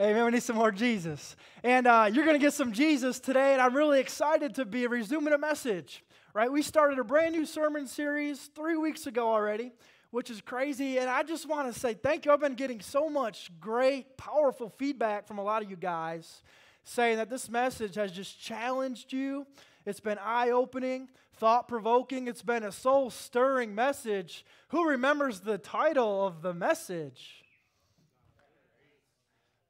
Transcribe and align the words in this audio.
Amen. 0.00 0.24
We 0.24 0.30
need 0.30 0.42
some 0.42 0.56
more 0.56 0.72
Jesus. 0.72 1.36
And 1.62 1.86
uh, 1.86 2.08
you're 2.10 2.24
going 2.24 2.34
to 2.34 2.42
get 2.42 2.54
some 2.54 2.72
Jesus 2.72 3.20
today, 3.20 3.52
and 3.52 3.60
I'm 3.60 3.76
really 3.76 4.00
excited 4.00 4.54
to 4.54 4.64
be 4.64 4.86
resuming 4.86 5.34
a 5.34 5.38
message. 5.38 6.02
Right? 6.32 6.50
We 6.50 6.62
started 6.62 6.98
a 6.98 7.04
brand 7.04 7.34
new 7.34 7.44
sermon 7.44 7.86
series 7.86 8.48
three 8.54 8.78
weeks 8.78 9.06
ago 9.06 9.28
already, 9.28 9.72
which 10.10 10.30
is 10.30 10.40
crazy. 10.40 10.96
And 10.96 11.10
I 11.10 11.22
just 11.22 11.46
want 11.46 11.70
to 11.70 11.78
say 11.78 11.92
thank 11.92 12.24
you. 12.24 12.32
I've 12.32 12.40
been 12.40 12.54
getting 12.54 12.80
so 12.80 13.10
much 13.10 13.50
great, 13.60 14.16
powerful 14.16 14.70
feedback 14.70 15.28
from 15.28 15.36
a 15.36 15.42
lot 15.42 15.62
of 15.62 15.68
you 15.68 15.76
guys 15.76 16.44
saying 16.82 17.18
that 17.18 17.28
this 17.28 17.50
message 17.50 17.96
has 17.96 18.10
just 18.10 18.40
challenged 18.40 19.12
you. 19.12 19.46
It's 19.84 20.00
been 20.00 20.16
eye 20.16 20.48
opening, 20.48 21.10
thought 21.36 21.68
provoking. 21.68 22.26
It's 22.26 22.40
been 22.40 22.64
a 22.64 22.72
soul 22.72 23.10
stirring 23.10 23.74
message. 23.74 24.46
Who 24.68 24.88
remembers 24.88 25.40
the 25.40 25.58
title 25.58 26.26
of 26.26 26.40
the 26.40 26.54
message? 26.54 27.40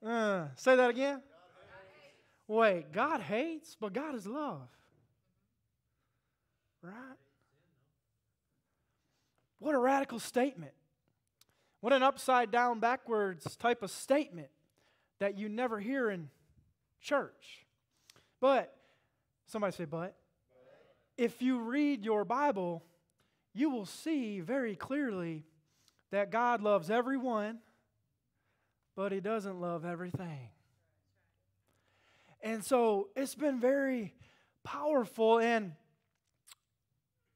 Uh, 0.04 0.46
say 0.56 0.76
that 0.76 0.90
again. 0.90 1.22
Wait, 2.48 2.92
God 2.92 3.20
hates, 3.20 3.76
but 3.78 3.92
God 3.92 4.14
is 4.14 4.26
love. 4.26 4.68
Right? 6.82 6.94
What 9.58 9.74
a 9.74 9.78
radical 9.78 10.18
statement. 10.18 10.72
What 11.80 11.92
an 11.92 12.02
upside 12.02 12.50
down, 12.50 12.80
backwards 12.80 13.56
type 13.56 13.82
of 13.82 13.90
statement 13.90 14.48
that 15.18 15.38
you 15.38 15.48
never 15.48 15.78
hear 15.78 16.10
in 16.10 16.28
church. 17.00 17.66
But, 18.40 18.74
somebody 19.46 19.76
say, 19.76 19.84
but. 19.84 20.16
If 21.16 21.42
you 21.42 21.60
read 21.60 22.04
your 22.04 22.24
Bible, 22.24 22.82
you 23.52 23.70
will 23.70 23.86
see 23.86 24.40
very 24.40 24.74
clearly 24.74 25.44
that 26.10 26.30
God 26.30 26.62
loves 26.62 26.90
everyone 26.90 27.58
but 29.00 29.12
he 29.12 29.20
doesn't 29.20 29.58
love 29.58 29.86
everything. 29.86 30.50
And 32.42 32.62
so 32.62 33.08
it's 33.16 33.34
been 33.34 33.58
very 33.58 34.12
powerful, 34.62 35.38
and 35.38 35.72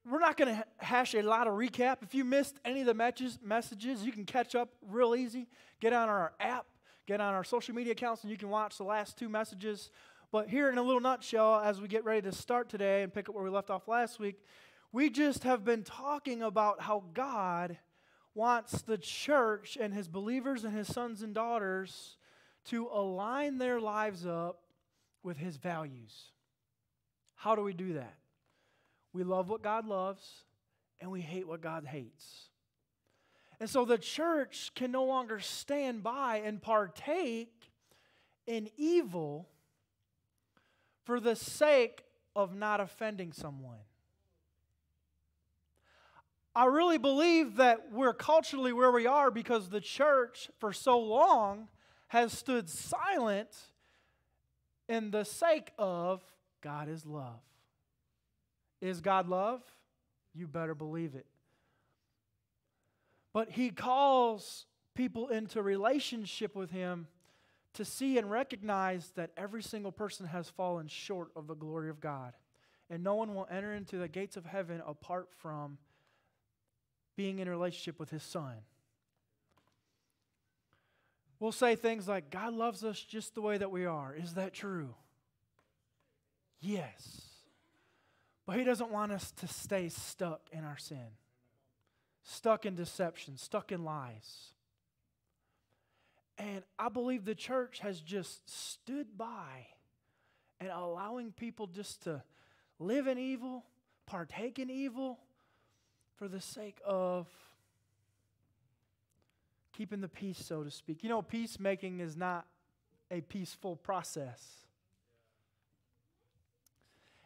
we're 0.06 0.18
not 0.18 0.36
going 0.36 0.54
to 0.54 0.64
hash 0.76 1.14
a 1.14 1.22
lot 1.22 1.46
of 1.46 1.54
recap. 1.54 2.02
If 2.02 2.14
you 2.14 2.22
missed 2.22 2.60
any 2.66 2.82
of 2.82 2.86
the 2.86 2.92
messages, 2.92 4.04
you 4.04 4.12
can 4.12 4.26
catch 4.26 4.54
up 4.54 4.74
real 4.86 5.14
easy. 5.16 5.48
Get 5.80 5.94
on 5.94 6.10
our 6.10 6.34
app, 6.38 6.66
get 7.06 7.22
on 7.22 7.32
our 7.32 7.44
social 7.44 7.74
media 7.74 7.92
accounts, 7.92 8.24
and 8.24 8.30
you 8.30 8.36
can 8.36 8.50
watch 8.50 8.76
the 8.76 8.84
last 8.84 9.16
two 9.16 9.30
messages. 9.30 9.88
But 10.30 10.50
here, 10.50 10.68
in 10.68 10.76
a 10.76 10.82
little 10.82 11.00
nutshell, 11.00 11.62
as 11.64 11.80
we 11.80 11.88
get 11.88 12.04
ready 12.04 12.20
to 12.28 12.32
start 12.32 12.68
today 12.68 13.04
and 13.04 13.10
pick 13.10 13.30
up 13.30 13.34
where 13.34 13.42
we 13.42 13.48
left 13.48 13.70
off 13.70 13.88
last 13.88 14.20
week, 14.20 14.36
we 14.92 15.08
just 15.08 15.44
have 15.44 15.64
been 15.64 15.82
talking 15.82 16.42
about 16.42 16.82
how 16.82 17.04
God 17.14 17.78
wants 18.34 18.82
the 18.82 18.98
church 18.98 19.78
and 19.80 19.94
his 19.94 20.08
believers 20.08 20.64
and 20.64 20.76
his 20.76 20.88
sons 20.88 21.22
and 21.22 21.34
daughters 21.34 22.16
to 22.66 22.88
align 22.92 23.58
their 23.58 23.80
lives 23.80 24.26
up 24.26 24.60
with 25.22 25.36
his 25.36 25.56
values. 25.56 26.32
How 27.36 27.54
do 27.54 27.62
we 27.62 27.72
do 27.72 27.94
that? 27.94 28.14
We 29.12 29.22
love 29.22 29.48
what 29.48 29.62
God 29.62 29.86
loves 29.86 30.44
and 31.00 31.10
we 31.10 31.20
hate 31.20 31.46
what 31.46 31.60
God 31.60 31.84
hates. 31.84 32.48
And 33.60 33.70
so 33.70 33.84
the 33.84 33.98
church 33.98 34.72
can 34.74 34.90
no 34.90 35.04
longer 35.04 35.38
stand 35.38 36.02
by 36.02 36.42
and 36.44 36.60
partake 36.60 37.70
in 38.46 38.68
evil 38.76 39.48
for 41.04 41.20
the 41.20 41.36
sake 41.36 42.04
of 42.34 42.54
not 42.54 42.80
offending 42.80 43.32
someone. 43.32 43.78
I 46.56 46.66
really 46.66 46.98
believe 46.98 47.56
that 47.56 47.92
we're 47.92 48.14
culturally 48.14 48.72
where 48.72 48.92
we 48.92 49.06
are 49.06 49.30
because 49.30 49.68
the 49.68 49.80
church 49.80 50.50
for 50.58 50.72
so 50.72 50.98
long 50.98 51.68
has 52.08 52.32
stood 52.32 52.68
silent 52.68 53.48
in 54.88 55.10
the 55.10 55.24
sake 55.24 55.72
of 55.78 56.22
God 56.60 56.88
is 56.88 57.04
love. 57.04 57.40
Is 58.80 59.00
God 59.00 59.28
love? 59.28 59.62
You 60.32 60.46
better 60.46 60.74
believe 60.74 61.14
it. 61.14 61.26
But 63.32 63.50
He 63.50 63.70
calls 63.70 64.66
people 64.94 65.28
into 65.28 65.60
relationship 65.60 66.54
with 66.54 66.70
Him 66.70 67.08
to 67.72 67.84
see 67.84 68.16
and 68.16 68.30
recognize 68.30 69.10
that 69.16 69.30
every 69.36 69.62
single 69.62 69.90
person 69.90 70.26
has 70.26 70.48
fallen 70.48 70.86
short 70.86 71.30
of 71.34 71.48
the 71.48 71.54
glory 71.54 71.90
of 71.90 72.00
God. 72.00 72.34
And 72.88 73.02
no 73.02 73.16
one 73.16 73.34
will 73.34 73.48
enter 73.50 73.74
into 73.74 73.96
the 73.96 74.06
gates 74.06 74.36
of 74.36 74.44
heaven 74.44 74.80
apart 74.86 75.28
from 75.36 75.78
being 77.16 77.38
in 77.38 77.48
a 77.48 77.50
relationship 77.50 77.98
with 77.98 78.10
his 78.10 78.22
son. 78.22 78.54
We'll 81.40 81.52
say 81.52 81.76
things 81.76 82.08
like, 82.08 82.30
God 82.30 82.54
loves 82.54 82.84
us 82.84 82.98
just 83.00 83.34
the 83.34 83.42
way 83.42 83.58
that 83.58 83.70
we 83.70 83.84
are. 83.84 84.14
Is 84.14 84.34
that 84.34 84.54
true? 84.54 84.94
Yes. 86.60 87.22
But 88.46 88.56
he 88.56 88.64
doesn't 88.64 88.90
want 88.90 89.12
us 89.12 89.30
to 89.32 89.48
stay 89.48 89.88
stuck 89.88 90.40
in 90.52 90.64
our 90.64 90.78
sin, 90.78 91.16
stuck 92.22 92.66
in 92.66 92.74
deception, 92.74 93.36
stuck 93.36 93.72
in 93.72 93.84
lies. 93.84 94.52
And 96.38 96.62
I 96.78 96.88
believe 96.88 97.24
the 97.24 97.34
church 97.34 97.80
has 97.80 98.00
just 98.00 98.48
stood 98.50 99.16
by 99.16 99.66
and 100.60 100.70
allowing 100.70 101.32
people 101.32 101.66
just 101.66 102.04
to 102.04 102.22
live 102.78 103.06
in 103.06 103.18
evil, 103.18 103.64
partake 104.06 104.58
in 104.58 104.70
evil, 104.70 105.20
for 106.16 106.28
the 106.28 106.40
sake 106.40 106.80
of 106.84 107.26
keeping 109.76 110.00
the 110.00 110.08
peace, 110.08 110.38
so 110.44 110.62
to 110.62 110.70
speak. 110.70 111.02
You 111.02 111.08
know, 111.08 111.22
peacemaking 111.22 112.00
is 112.00 112.16
not 112.16 112.46
a 113.10 113.20
peaceful 113.20 113.76
process. 113.76 114.64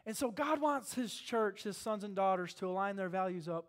And 0.06 0.16
so 0.16 0.30
God 0.30 0.60
wants 0.60 0.94
His 0.94 1.12
church, 1.12 1.64
His 1.64 1.76
sons 1.76 2.02
and 2.02 2.16
daughters, 2.16 2.54
to 2.54 2.66
align 2.66 2.96
their 2.96 3.10
values 3.10 3.48
up 3.48 3.66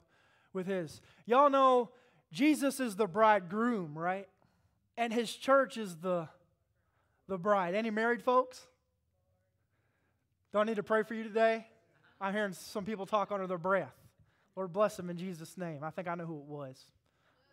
with 0.54 0.68
His. 0.68 1.02
Y'all 1.26 1.50
know 1.50 1.90
Jesus 2.32 2.80
is 2.80 2.96
the 2.96 3.08
bridegroom, 3.08 3.98
right? 3.98 4.28
And 4.98 5.12
His 5.12 5.34
church 5.34 5.78
is 5.78 5.98
the, 5.98 6.30
the 7.28 7.38
bride. 7.38 7.76
Any 7.76 7.90
married 7.90 8.24
folks? 8.24 8.68
Do 10.54 10.60
I 10.60 10.64
need 10.64 10.78
to 10.78 10.84
pray 10.84 11.04
for 11.04 11.14
you 11.14 11.24
today? 11.24 11.68
I'm 12.22 12.34
hearing 12.34 12.54
some 12.54 12.86
people 12.86 13.06
talk 13.06 13.32
under 13.32 13.46
their 13.46 13.58
breath. 13.58 13.99
Lord, 14.60 14.74
bless 14.74 14.98
them 14.98 15.10
in 15.10 15.16
Jesus' 15.16 15.58
name. 15.58 15.86
I 15.86 15.90
think 15.90 16.10
I 16.10 16.16
know 16.16 16.26
who 16.26 16.36
it 16.36 16.44
was. 16.44 16.76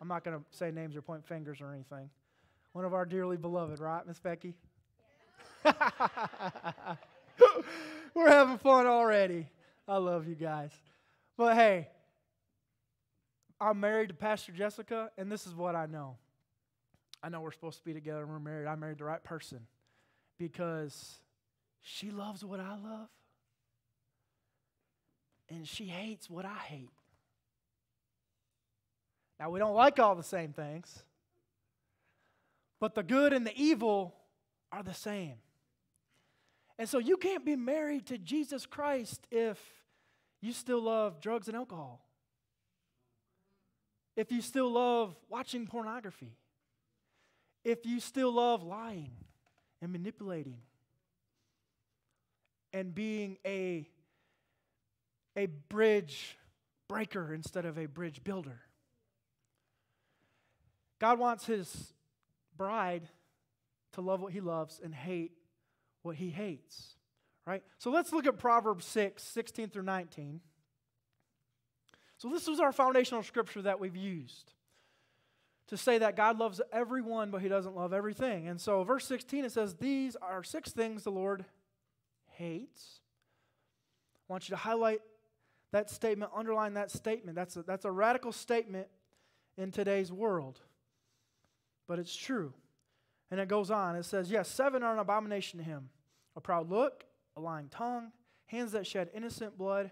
I'm 0.01 0.09
not 0.09 0.25
going 0.25 0.37
to 0.37 0.43
say 0.51 0.71
names 0.71 0.93
or 0.93 1.01
point 1.01 1.25
fingers 1.25 1.61
or 1.61 1.71
anything. 1.73 2.09
One 2.73 2.83
of 2.83 2.93
our 2.93 3.05
dearly 3.05 3.37
beloved, 3.37 3.79
right, 3.79 4.05
Miss 4.05 4.19
Becky? 4.19 4.55
We're 8.13 8.27
having 8.27 8.57
fun 8.57 8.87
already. 8.87 9.47
I 9.87 9.95
love 9.95 10.27
you 10.27 10.35
guys. 10.35 10.71
But 11.37 11.55
hey, 11.55 11.87
I'm 13.61 13.79
married 13.79 14.09
to 14.09 14.13
Pastor 14.13 14.51
Jessica, 14.51 15.09
and 15.17 15.31
this 15.31 15.47
is 15.47 15.55
what 15.55 15.77
I 15.77 15.85
know. 15.85 16.17
I 17.23 17.29
know 17.29 17.39
we're 17.39 17.53
supposed 17.53 17.77
to 17.77 17.85
be 17.85 17.93
together 17.93 18.23
and 18.23 18.29
we're 18.29 18.39
married. 18.39 18.67
I 18.67 18.75
married 18.75 18.97
the 18.97 19.05
right 19.05 19.23
person 19.23 19.61
because 20.37 21.19
she 21.81 22.11
loves 22.11 22.43
what 22.43 22.59
I 22.59 22.71
love 22.71 23.07
and 25.49 25.65
she 25.65 25.85
hates 25.85 26.29
what 26.29 26.43
I 26.43 26.57
hate. 26.57 26.89
Now, 29.39 29.49
we 29.49 29.59
don't 29.59 29.75
like 29.75 29.99
all 29.99 30.15
the 30.15 30.23
same 30.23 30.51
things, 30.51 31.03
but 32.79 32.95
the 32.95 33.03
good 33.03 33.33
and 33.33 33.45
the 33.45 33.55
evil 33.55 34.15
are 34.71 34.83
the 34.83 34.93
same. 34.93 35.35
And 36.79 36.87
so 36.87 36.99
you 36.99 37.17
can't 37.17 37.45
be 37.45 37.55
married 37.55 38.07
to 38.07 38.17
Jesus 38.17 38.65
Christ 38.65 39.25
if 39.31 39.59
you 40.41 40.53
still 40.53 40.81
love 40.81 41.19
drugs 41.19 41.47
and 41.47 41.57
alcohol, 41.57 42.05
if 44.15 44.31
you 44.31 44.41
still 44.41 44.71
love 44.71 45.15
watching 45.29 45.67
pornography, 45.67 46.35
if 47.63 47.85
you 47.85 47.99
still 47.99 48.31
love 48.31 48.63
lying 48.63 49.11
and 49.81 49.91
manipulating 49.91 50.59
and 52.73 52.93
being 52.93 53.37
a 53.45 53.87
a 55.35 55.45
bridge 55.69 56.37
breaker 56.87 57.33
instead 57.33 57.65
of 57.65 57.77
a 57.77 57.85
bridge 57.85 58.23
builder. 58.23 58.59
God 60.99 61.19
wants 61.19 61.45
his 61.45 61.93
bride 62.55 63.07
to 63.93 64.01
love 64.01 64.21
what 64.21 64.33
he 64.33 64.41
loves 64.41 64.79
and 64.83 64.93
hate 64.93 65.31
what 66.01 66.15
he 66.15 66.29
hates. 66.29 66.95
Right? 67.45 67.63
So 67.77 67.91
let's 67.91 68.11
look 68.11 68.27
at 68.27 68.37
Proverbs 68.37 68.85
6, 68.85 69.23
16 69.23 69.69
through 69.69 69.83
19. 69.83 70.41
So 72.17 72.29
this 72.29 72.47
was 72.47 72.59
our 72.59 72.71
foundational 72.71 73.23
scripture 73.23 73.61
that 73.61 73.79
we've 73.79 73.95
used 73.95 74.53
to 75.67 75.77
say 75.77 75.97
that 75.97 76.15
God 76.15 76.39
loves 76.39 76.61
everyone, 76.71 77.29
but 77.29 77.41
he 77.41 77.49
doesn't 77.49 77.75
love 77.75 77.93
everything. 77.93 78.47
And 78.47 78.59
so, 78.59 78.83
verse 78.83 79.05
16, 79.05 79.45
it 79.45 79.51
says, 79.51 79.75
These 79.75 80.15
are 80.15 80.43
six 80.43 80.71
things 80.71 81.03
the 81.03 81.11
Lord 81.11 81.45
hates. 82.31 83.01
I 84.29 84.33
want 84.33 84.47
you 84.49 84.53
to 84.53 84.57
highlight 84.57 85.01
that 85.71 85.89
statement, 85.89 86.31
underline 86.35 86.75
that 86.75 86.91
statement. 86.91 87.35
That's 87.35 87.57
a, 87.57 87.63
that's 87.63 87.85
a 87.85 87.91
radical 87.91 88.31
statement 88.31 88.87
in 89.57 89.71
today's 89.71 90.11
world, 90.11 90.59
but 91.87 91.99
it's 91.99 92.15
true. 92.15 92.53
And 93.31 93.39
it 93.39 93.47
goes 93.47 93.71
on. 93.71 93.95
It 93.95 94.05
says, 94.05 94.31
Yes, 94.31 94.47
seven 94.49 94.83
are 94.83 94.93
an 94.93 94.99
abomination 94.99 95.59
to 95.59 95.65
him 95.65 95.89
a 96.35 96.41
proud 96.41 96.69
look, 96.69 97.03
a 97.35 97.41
lying 97.41 97.67
tongue, 97.67 98.11
hands 98.45 98.71
that 98.73 98.85
shed 98.85 99.09
innocent 99.13 99.57
blood, 99.57 99.89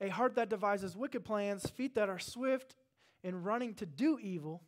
a 0.00 0.08
heart 0.08 0.36
that 0.36 0.48
devises 0.48 0.96
wicked 0.96 1.24
plans, 1.24 1.68
feet 1.70 1.96
that 1.96 2.08
are 2.08 2.20
swift 2.20 2.76
in 3.24 3.42
running 3.42 3.74
to 3.74 3.84
do 3.84 4.18
evil, 4.20 4.62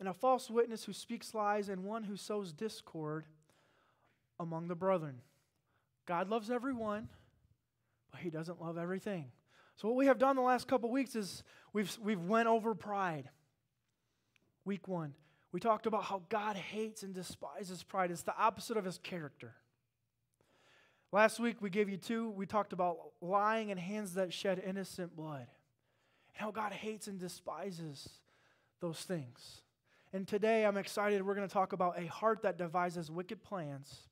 and 0.00 0.08
a 0.08 0.12
false 0.12 0.50
witness 0.50 0.84
who 0.84 0.92
speaks 0.92 1.34
lies, 1.34 1.68
and 1.68 1.84
one 1.84 2.04
who 2.04 2.16
sows 2.16 2.52
discord 2.52 3.24
among 4.40 4.68
the 4.68 4.74
brethren. 4.74 5.20
God 6.06 6.28
loves 6.28 6.50
everyone, 6.50 7.08
but 8.10 8.20
he 8.20 8.30
doesn't 8.30 8.60
love 8.60 8.78
everything. 8.78 9.26
So 9.76 9.88
what 9.88 9.96
we 9.96 10.06
have 10.06 10.18
done 10.18 10.34
the 10.34 10.42
last 10.42 10.66
couple 10.66 10.90
weeks 10.90 11.14
is 11.14 11.44
we've 11.72 11.96
we've 12.02 12.20
went 12.20 12.48
over 12.48 12.74
pride. 12.74 13.30
Week 14.64 14.88
1. 14.88 15.14
We 15.52 15.60
talked 15.60 15.86
about 15.86 16.04
how 16.04 16.22
God 16.28 16.56
hates 16.56 17.02
and 17.02 17.14
despises 17.14 17.82
pride. 17.82 18.10
It's 18.10 18.22
the 18.22 18.36
opposite 18.36 18.76
of 18.76 18.84
his 18.84 18.98
character. 18.98 19.54
Last 21.10 21.40
week 21.40 21.62
we 21.62 21.70
gave 21.70 21.88
you 21.88 21.96
two. 21.96 22.30
We 22.30 22.44
talked 22.44 22.74
about 22.74 22.98
lying 23.22 23.70
and 23.70 23.80
hands 23.80 24.14
that 24.14 24.32
shed 24.32 24.62
innocent 24.64 25.16
blood. 25.16 25.46
And 26.28 26.36
how 26.36 26.50
God 26.50 26.72
hates 26.72 27.06
and 27.06 27.18
despises 27.18 28.08
those 28.80 29.00
things. 29.00 29.62
And 30.12 30.28
today 30.28 30.66
I'm 30.66 30.76
excited. 30.76 31.24
We're 31.24 31.34
going 31.34 31.48
to 31.48 31.52
talk 31.52 31.72
about 31.72 31.98
a 31.98 32.06
heart 32.06 32.42
that 32.42 32.58
devises 32.58 33.10
wicked 33.10 33.42
plans 33.42 34.02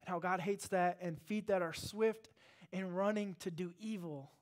and 0.00 0.10
how 0.10 0.18
God 0.18 0.40
hates 0.40 0.66
that, 0.68 0.98
and 1.00 1.16
feet 1.20 1.46
that 1.46 1.62
are 1.62 1.72
swift 1.72 2.28
in 2.72 2.92
running 2.92 3.36
to 3.38 3.52
do 3.52 3.72
evil, 3.78 4.32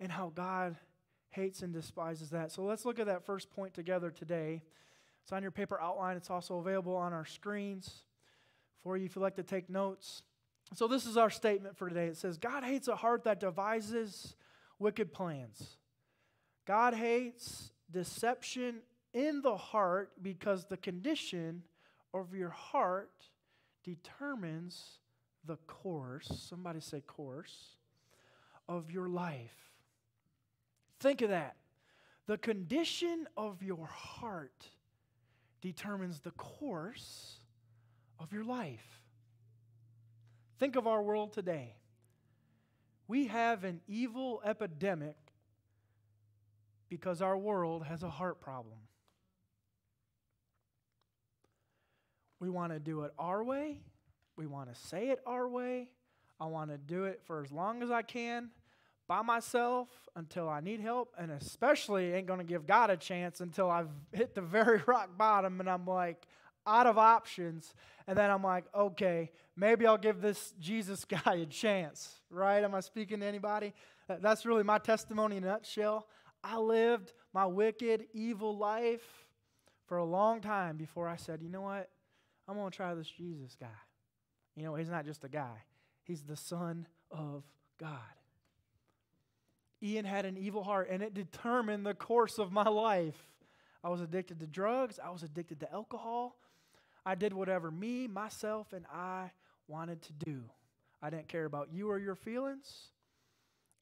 and 0.00 0.10
how 0.10 0.32
God 0.34 0.74
hates 1.34 1.62
and 1.62 1.72
despises 1.72 2.30
that. 2.30 2.52
So 2.52 2.62
let's 2.62 2.84
look 2.84 2.98
at 2.98 3.06
that 3.06 3.24
first 3.24 3.50
point 3.50 3.74
together 3.74 4.10
today. 4.10 4.62
It's 5.22 5.32
on 5.32 5.42
your 5.42 5.50
paper 5.50 5.80
outline, 5.80 6.16
it's 6.16 6.30
also 6.30 6.58
available 6.58 6.94
on 6.94 7.12
our 7.12 7.24
screens 7.24 8.04
for 8.82 8.96
you 8.96 9.06
if 9.06 9.16
you'd 9.16 9.22
like 9.22 9.36
to 9.36 9.42
take 9.42 9.68
notes. 9.70 10.22
So, 10.74 10.88
this 10.88 11.06
is 11.06 11.16
our 11.16 11.30
statement 11.30 11.76
for 11.76 11.88
today. 11.88 12.06
It 12.06 12.16
says, 12.16 12.38
God 12.38 12.64
hates 12.64 12.88
a 12.88 12.96
heart 12.96 13.24
that 13.24 13.38
devises 13.38 14.34
wicked 14.78 15.12
plans. 15.12 15.76
God 16.66 16.94
hates 16.94 17.70
deception 17.90 18.76
in 19.12 19.42
the 19.42 19.56
heart 19.56 20.12
because 20.22 20.66
the 20.66 20.76
condition 20.76 21.62
of 22.12 22.34
your 22.34 22.50
heart 22.50 23.10
determines 23.82 24.98
the 25.44 25.56
course, 25.66 26.46
somebody 26.48 26.80
say 26.80 27.00
course, 27.00 27.76
of 28.68 28.90
your 28.90 29.08
life. 29.08 29.63
Think 31.04 31.20
of 31.20 31.28
that. 31.28 31.56
The 32.28 32.38
condition 32.38 33.26
of 33.36 33.62
your 33.62 33.86
heart 33.86 34.70
determines 35.60 36.20
the 36.20 36.30
course 36.30 37.40
of 38.18 38.32
your 38.32 38.42
life. 38.42 39.02
Think 40.58 40.76
of 40.76 40.86
our 40.86 41.02
world 41.02 41.34
today. 41.34 41.74
We 43.06 43.26
have 43.26 43.64
an 43.64 43.82
evil 43.86 44.40
epidemic 44.46 45.18
because 46.88 47.20
our 47.20 47.36
world 47.36 47.84
has 47.84 48.02
a 48.02 48.08
heart 48.08 48.40
problem. 48.40 48.78
We 52.40 52.48
want 52.48 52.72
to 52.72 52.78
do 52.78 53.02
it 53.02 53.12
our 53.18 53.44
way. 53.44 53.82
We 54.36 54.46
want 54.46 54.74
to 54.74 54.80
say 54.80 55.10
it 55.10 55.20
our 55.26 55.46
way. 55.46 55.90
I 56.40 56.46
want 56.46 56.70
to 56.70 56.78
do 56.78 57.04
it 57.04 57.20
for 57.26 57.42
as 57.42 57.52
long 57.52 57.82
as 57.82 57.90
I 57.90 58.00
can 58.00 58.48
by 59.06 59.22
myself 59.22 59.88
until 60.16 60.48
I 60.48 60.60
need 60.60 60.80
help, 60.80 61.14
and 61.18 61.30
especially 61.30 62.12
ain't 62.12 62.26
going 62.26 62.38
to 62.38 62.44
give 62.44 62.66
God 62.66 62.90
a 62.90 62.96
chance 62.96 63.40
until 63.40 63.70
I've 63.70 63.90
hit 64.12 64.34
the 64.34 64.40
very 64.40 64.80
rock 64.86 65.16
bottom 65.16 65.60
and 65.60 65.68
I'm 65.68 65.86
like 65.86 66.26
out 66.66 66.86
of 66.86 66.96
options. 66.98 67.74
And 68.06 68.16
then 68.16 68.30
I'm 68.30 68.42
like, 68.42 68.64
okay, 68.74 69.30
maybe 69.56 69.86
I'll 69.86 69.98
give 69.98 70.20
this 70.20 70.54
Jesus 70.58 71.04
guy 71.24 71.34
a 71.34 71.46
chance, 71.46 72.20
right? 72.30 72.62
Am 72.62 72.74
I 72.74 72.80
speaking 72.80 73.20
to 73.20 73.26
anybody? 73.26 73.72
That's 74.08 74.44
really 74.46 74.62
my 74.62 74.78
testimony 74.78 75.36
in 75.36 75.44
a 75.44 75.48
nutshell. 75.48 76.06
I 76.42 76.58
lived 76.58 77.12
my 77.32 77.46
wicked, 77.46 78.06
evil 78.12 78.56
life 78.56 79.26
for 79.86 79.98
a 79.98 80.04
long 80.04 80.40
time 80.40 80.76
before 80.76 81.08
I 81.08 81.16
said, 81.16 81.42
you 81.42 81.48
know 81.48 81.62
what? 81.62 81.88
I'm 82.46 82.56
going 82.56 82.70
to 82.70 82.76
try 82.76 82.94
this 82.94 83.08
Jesus 83.08 83.56
guy. 83.58 83.66
You 84.54 84.64
know, 84.64 84.74
he's 84.74 84.90
not 84.90 85.04
just 85.04 85.24
a 85.24 85.28
guy, 85.28 85.64
he's 86.04 86.22
the 86.22 86.36
Son 86.36 86.86
of 87.10 87.44
God. 87.78 87.98
Ian 89.84 90.06
had 90.06 90.24
an 90.24 90.38
evil 90.38 90.64
heart, 90.64 90.88
and 90.90 91.02
it 91.02 91.12
determined 91.12 91.84
the 91.84 91.94
course 91.94 92.38
of 92.38 92.50
my 92.50 92.64
life. 92.64 93.22
I 93.82 93.90
was 93.90 94.00
addicted 94.00 94.40
to 94.40 94.46
drugs, 94.46 94.98
I 94.98 95.10
was 95.10 95.22
addicted 95.22 95.60
to 95.60 95.72
alcohol. 95.72 96.36
I 97.06 97.14
did 97.14 97.34
whatever 97.34 97.70
me, 97.70 98.06
myself, 98.06 98.72
and 98.72 98.86
I 98.90 99.30
wanted 99.68 100.00
to 100.02 100.12
do. 100.14 100.44
I 101.02 101.10
didn't 101.10 101.28
care 101.28 101.44
about 101.44 101.68
you 101.70 101.90
or 101.90 101.98
your 101.98 102.14
feelings. 102.14 102.88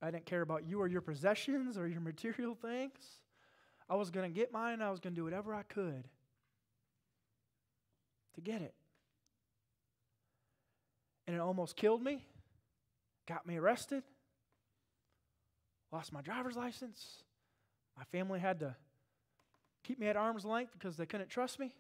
I 0.03 0.11
didn't 0.11 0.27
care 0.27 0.43
about 0.43 0.67
you 0.67 0.81
or 0.81 0.89
your 0.89 1.03
possessions 1.03 1.79
or 1.79 1.87
your 1.87 2.01
material 2.01 2.57
things. 2.57 2.99
I 3.89 3.95
was 3.95 4.11
going 4.11 4.29
to 4.29 4.35
get 4.35 4.53
mine, 4.53 4.83
I 4.83 4.91
was 4.91 4.99
going 4.99 5.15
to 5.15 5.21
do 5.21 5.25
whatever 5.25 5.55
I 5.55 5.63
could 5.63 6.09
to 8.35 8.41
get 8.41 8.63
it. 8.63 8.75
And 11.27 11.37
it 11.37 11.39
almost 11.39 11.77
killed 11.77 12.03
me, 12.03 12.25
got 13.29 13.47
me 13.47 13.57
arrested, 13.57 14.03
lost 15.93 16.13
my 16.13 16.23
driver's 16.23 16.57
license. 16.57 17.23
My 17.97 18.05
family 18.05 18.41
had 18.41 18.61
to 18.61 18.75
keep 19.85 19.99
me 19.99 20.09
at 20.09 20.17
arm's 20.17 20.45
length 20.45 20.73
because 20.73 20.97
they 20.97 21.07
couldn't 21.07 21.29
trust 21.29 21.59
me. 21.59 21.73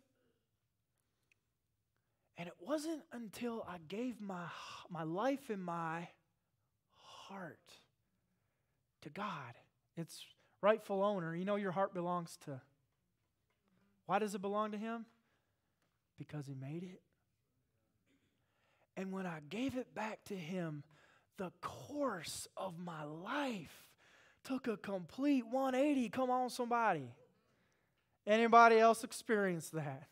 And 2.36 2.46
it 2.48 2.54
wasn't 2.60 3.02
until 3.12 3.64
I 3.68 3.76
gave 3.88 4.20
my, 4.20 4.44
my 4.90 5.02
life 5.02 5.50
and 5.50 5.62
my 5.62 6.08
heart 7.28 7.58
to 9.02 9.10
God, 9.10 9.54
its 9.96 10.24
rightful 10.60 11.02
owner. 11.02 11.34
You 11.34 11.44
know, 11.44 11.56
your 11.56 11.72
heart 11.72 11.94
belongs 11.94 12.38
to. 12.44 12.60
Why 14.06 14.18
does 14.18 14.34
it 14.34 14.42
belong 14.42 14.72
to 14.72 14.78
Him? 14.78 15.06
because 16.18 16.46
He 16.46 16.54
made 16.54 16.82
it. 16.82 17.02
And 18.96 19.12
when 19.12 19.26
I 19.26 19.40
gave 19.48 19.76
it 19.76 19.94
back 19.94 20.24
to 20.26 20.36
Him, 20.36 20.84
the 21.38 21.52
course 21.60 22.46
of 22.56 22.78
my 22.78 23.04
life 23.04 23.91
took 24.44 24.66
a 24.66 24.76
complete 24.76 25.46
180. 25.46 26.08
Come 26.10 26.30
on, 26.30 26.50
somebody. 26.50 27.08
Anybody 28.26 28.78
else 28.78 29.04
experienced 29.04 29.72
that? 29.72 30.08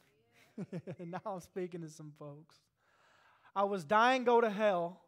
now 0.99 1.21
I'm 1.25 1.41
speaking 1.41 1.83
to 1.83 1.89
some 1.89 2.13
folks. 2.19 2.57
I 3.55 3.65
was 3.65 3.85
dying, 3.85 4.25
go 4.25 4.41
to 4.41 4.51
hell 4.51 5.01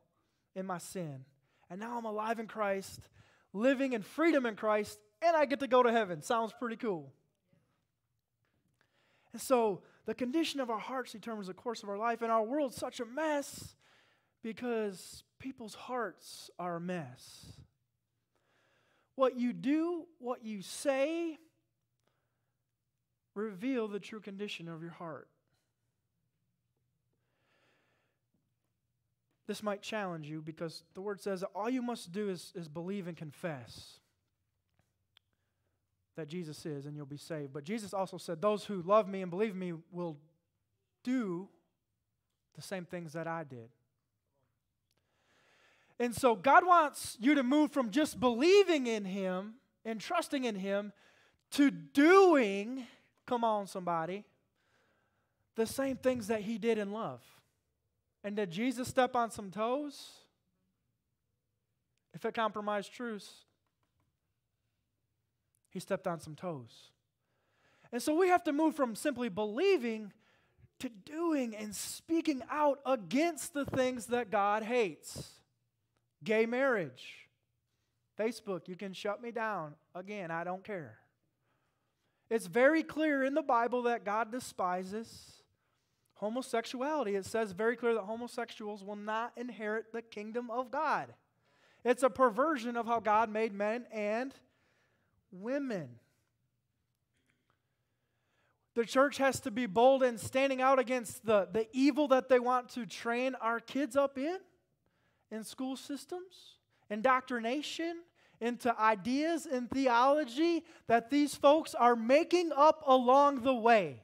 in 0.55 0.67
my 0.67 0.79
sin. 0.79 1.25
And 1.71 1.81
now 1.81 1.99
I'm 1.99 2.05
alive 2.05 2.39
in 2.39 2.47
Christ, 2.47 3.01
living 3.53 3.93
in 3.93 4.03
freedom 4.03 4.47
in 4.47 4.57
Christ, 4.57 4.99
and 5.21 5.37
I 5.37 5.45
get 5.47 5.61
to 5.61 5.67
go 5.67 5.83
to 5.83 5.91
heaven. 5.91 6.23
Sounds 6.23 6.53
pretty 6.59 6.77
cool. 6.77 7.13
And 9.33 9.41
so 9.41 9.83
the 10.05 10.15
condition 10.15 10.61
of 10.61 10.71
our 10.71 10.79
hearts 10.79 11.13
determines 11.13 11.47
the 11.47 11.55
course 11.55 11.83
of 11.83 11.89
our 11.89 11.99
life, 11.99 12.23
and 12.23 12.31
our 12.31 12.43
world's 12.43 12.77
such 12.77 13.01
a 13.01 13.05
mess 13.05 13.75
because 14.43 15.25
people's 15.39 15.75
hearts 15.75 16.51
are 16.59 16.77
a 16.77 16.81
mess. 16.81 17.53
What 19.15 19.39
you 19.39 19.53
do, 19.53 20.07
what 20.19 20.45
you 20.45 20.63
say, 20.63 21.39
reveal 23.35 23.89
the 23.89 24.01
true 24.01 24.21
condition 24.21 24.69
of 24.69 24.83
your 24.83 24.93
heart. 24.93 25.29
This 29.47 29.63
might 29.63 29.83
challenge 29.83 30.29
you 30.29 30.41
because 30.41 30.83
the 30.95 31.01
word 31.01 31.21
says 31.21 31.45
all 31.55 31.69
you 31.69 31.83
must 31.83 32.13
do 32.13 32.31
is, 32.31 32.53
is 32.55 32.69
believe 32.69 33.07
and 33.09 33.17
confess 33.17 33.99
that 36.17 36.29
Jesus 36.29 36.65
is, 36.67 36.87
and 36.87 36.97
you'll 36.97 37.07
be 37.07 37.17
saved. 37.17 37.53
But 37.53 37.65
Jesus 37.65 37.95
also 37.95 38.19
said, 38.19 38.41
Those 38.41 38.65
who 38.65 38.83
love 38.83 39.09
me 39.09 39.23
and 39.23 39.31
believe 39.31 39.57
me 39.57 39.73
will 39.91 40.19
do 41.03 41.49
the 42.55 42.63
same 42.63 42.85
things 42.85 43.15
that 43.15 43.27
I 43.27 43.45
did. 43.45 43.71
And 46.03 46.13
so 46.17 46.35
God 46.35 46.67
wants 46.67 47.17
you 47.21 47.37
to 47.37 47.45
move 47.45 47.71
from 47.71 47.93
just 47.93 48.19
believing 48.19 48.89
in 48.89 49.05
Him 49.05 49.55
and 49.85 50.01
trusting 50.01 50.43
in 50.43 50.57
Him 50.57 50.93
to 51.53 51.71
doing, 51.71 52.89
come 53.25 53.45
on, 53.45 53.69
somebody, 53.69 54.25
the 55.55 55.65
same 55.65 55.97
things 55.97 56.27
that 56.27 56.41
He 56.41 56.59
did 56.59 56.77
in 56.77 56.91
love. 56.91 57.21
And 58.25 58.35
did 58.35 58.51
Jesus 58.51 58.89
step 58.89 59.15
on 59.15 59.31
some 59.31 59.53
toes? 59.53 60.11
If 62.13 62.25
it 62.25 62.35
compromised 62.35 62.93
truths, 62.93 63.33
he 65.71 65.79
stepped 65.79 66.09
on 66.09 66.19
some 66.19 66.35
toes. 66.35 66.91
And 67.93 68.03
so 68.03 68.17
we 68.17 68.27
have 68.27 68.43
to 68.43 68.53
move 68.53 68.75
from 68.75 68.97
simply 68.97 69.29
believing 69.29 70.13
to 70.81 70.89
doing 70.89 71.55
and 71.55 71.73
speaking 71.73 72.43
out 72.51 72.81
against 72.85 73.55
the 73.55 73.65
things 73.65 74.07
that 74.07 74.33
God 74.33 74.65
hates. 74.65 75.42
Gay 76.25 76.47
marriage. 76.47 77.29
Facebook, 78.19 78.69
you 78.69 78.77
can 78.77 78.93
shut 78.93 79.23
me 79.23 79.31
down. 79.31 79.75
Again, 79.95 80.31
I 80.31 80.45
don't 80.45 80.63
care. 80.63 80.99
It's 82.31 82.47
very 82.47 82.83
clear 82.83 83.25
in 83.25 83.35
the 83.35 83.43
Bible 83.43 83.83
that 83.83 84.05
God 84.05 84.31
despises 84.31 85.43
homosexuality. 86.15 87.17
It 87.17 87.27
says 87.27 87.53
very 87.53 87.77
clear 87.77 87.95
that 87.95 88.03
homosexuals 88.03 88.85
will 88.85 88.97
not 88.97 89.33
inherit 89.37 89.93
the 89.93 90.03
kingdom 90.03 90.51
of 90.51 90.71
God. 90.71 91.13
It's 91.85 92.03
a 92.03 92.11
perversion 92.11 92.77
of 92.77 92.87
how 92.87 93.01
God 93.01 93.29
made 93.29 93.53
men 93.53 93.87
and 93.93 94.33
women. 95.33 95.89
The 98.75 98.87
church 98.87 99.19
has 99.19 99.41
to 99.41 99.51
be 99.51 99.67
bold 99.67 100.03
in 100.03 100.17
standing 100.17 100.63
out 100.63 100.79
against 100.79 101.27
the, 101.27 101.49
the 101.53 101.67
evil 101.73 102.09
that 102.09 102.29
they 102.29 102.39
want 102.39 102.71
to 102.71 102.87
train 102.87 103.35
our 103.35 103.61
kids 103.61 103.97
up 103.97 104.17
in, 104.17 104.39
in 105.33 105.43
school 105.43 105.77
systems, 105.77 106.59
indoctrination, 106.91 108.03
into 108.41 108.79
ideas 108.79 109.47
and 109.47 109.71
theology 109.71 110.65
that 110.89 111.11
these 111.11 111.35
folks 111.35 111.75
are 111.75 111.97
making 111.97 112.51
up 112.55 112.83
along 112.87 113.43
the 113.43 113.55
way. 113.55 114.03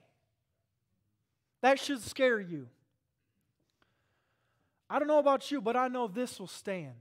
That 1.61 1.79
should 1.79 2.03
scare 2.03 2.41
you. 2.41 2.69
I 4.89 4.99
don't 4.99 5.09
know 5.09 5.19
about 5.19 5.51
you, 5.51 5.61
but 5.61 5.77
I 5.77 5.89
know 5.89 6.07
this 6.07 6.41
will 6.41 6.47
stand. 6.47 6.95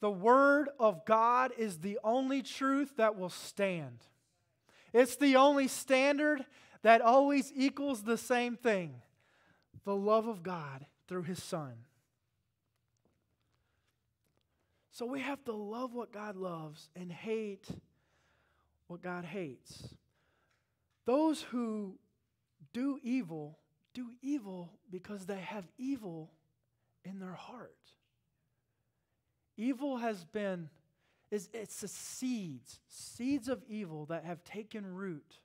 The 0.00 0.10
Word 0.10 0.68
of 0.78 1.04
God 1.04 1.52
is 1.58 1.78
the 1.78 1.98
only 2.04 2.42
truth 2.42 2.92
that 2.98 3.18
will 3.18 3.30
stand. 3.30 3.98
It's 4.92 5.16
the 5.16 5.36
only 5.36 5.66
standard 5.66 6.44
that 6.82 7.00
always 7.00 7.50
equals 7.56 8.02
the 8.02 8.18
same 8.18 8.56
thing 8.56 8.94
the 9.84 9.96
love 9.96 10.28
of 10.28 10.42
God 10.42 10.84
through 11.08 11.22
His 11.22 11.42
Son. 11.42 11.72
So 14.98 15.06
we 15.06 15.20
have 15.20 15.44
to 15.44 15.52
love 15.52 15.94
what 15.94 16.10
God 16.10 16.34
loves 16.34 16.88
and 16.96 17.12
hate 17.12 17.68
what 18.88 19.00
God 19.00 19.24
hates. 19.24 19.94
Those 21.04 21.40
who 21.40 21.94
do 22.72 22.98
evil 23.04 23.60
do 23.94 24.10
evil 24.22 24.72
because 24.90 25.24
they 25.24 25.38
have 25.38 25.68
evil 25.78 26.32
in 27.04 27.20
their 27.20 27.34
heart. 27.34 27.76
Evil 29.56 29.98
has 29.98 30.24
been 30.24 30.68
is 31.30 31.48
it's 31.52 31.80
the 31.80 31.86
seeds, 31.86 32.80
seeds 32.88 33.48
of 33.48 33.62
evil 33.68 34.06
that 34.06 34.24
have 34.24 34.42
taken 34.42 34.84
root. 34.84 35.38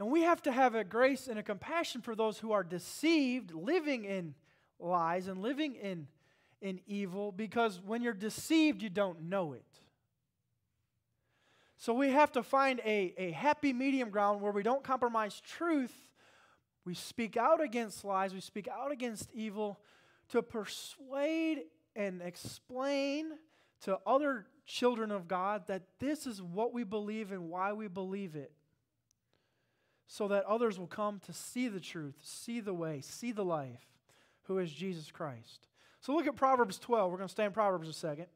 And 0.00 0.10
we 0.10 0.22
have 0.22 0.42
to 0.42 0.50
have 0.50 0.74
a 0.74 0.82
grace 0.82 1.28
and 1.28 1.38
a 1.38 1.44
compassion 1.44 2.00
for 2.00 2.16
those 2.16 2.40
who 2.40 2.50
are 2.50 2.64
deceived, 2.64 3.52
living 3.52 4.04
in 4.04 4.34
lies 4.80 5.28
and 5.28 5.40
living 5.40 5.76
in, 5.76 6.08
in 6.62 6.80
evil, 6.86 7.32
because 7.32 7.80
when 7.84 8.00
you're 8.02 8.14
deceived, 8.14 8.82
you 8.82 8.88
don't 8.88 9.22
know 9.22 9.52
it. 9.52 9.66
So 11.76 11.92
we 11.92 12.10
have 12.10 12.30
to 12.32 12.44
find 12.44 12.80
a, 12.84 13.12
a 13.18 13.32
happy 13.32 13.72
medium 13.72 14.10
ground 14.10 14.40
where 14.40 14.52
we 14.52 14.62
don't 14.62 14.84
compromise 14.84 15.40
truth. 15.40 15.92
We 16.84 16.94
speak 16.94 17.36
out 17.36 17.60
against 17.60 18.04
lies, 18.04 18.32
we 18.32 18.40
speak 18.40 18.68
out 18.68 18.92
against 18.92 19.28
evil 19.34 19.80
to 20.28 20.42
persuade 20.42 21.62
and 21.96 22.22
explain 22.22 23.32
to 23.82 23.98
other 24.06 24.46
children 24.64 25.10
of 25.10 25.26
God 25.26 25.66
that 25.66 25.82
this 25.98 26.24
is 26.26 26.40
what 26.40 26.72
we 26.72 26.84
believe 26.84 27.32
and 27.32 27.50
why 27.50 27.72
we 27.72 27.88
believe 27.88 28.36
it. 28.36 28.52
So 30.06 30.28
that 30.28 30.44
others 30.44 30.78
will 30.78 30.86
come 30.86 31.20
to 31.26 31.32
see 31.32 31.66
the 31.66 31.80
truth, 31.80 32.14
see 32.22 32.60
the 32.60 32.74
way, 32.74 33.00
see 33.00 33.32
the 33.32 33.44
life, 33.44 33.88
who 34.44 34.58
is 34.58 34.70
Jesus 34.70 35.10
Christ. 35.10 35.66
So 36.02 36.14
look 36.14 36.26
at 36.26 36.34
Proverbs 36.36 36.78
12. 36.78 37.10
We're 37.10 37.16
going 37.16 37.28
to 37.28 37.32
stay 37.32 37.44
in 37.44 37.52
Proverbs 37.52 37.88
a 37.88 37.92
second. 37.92 38.26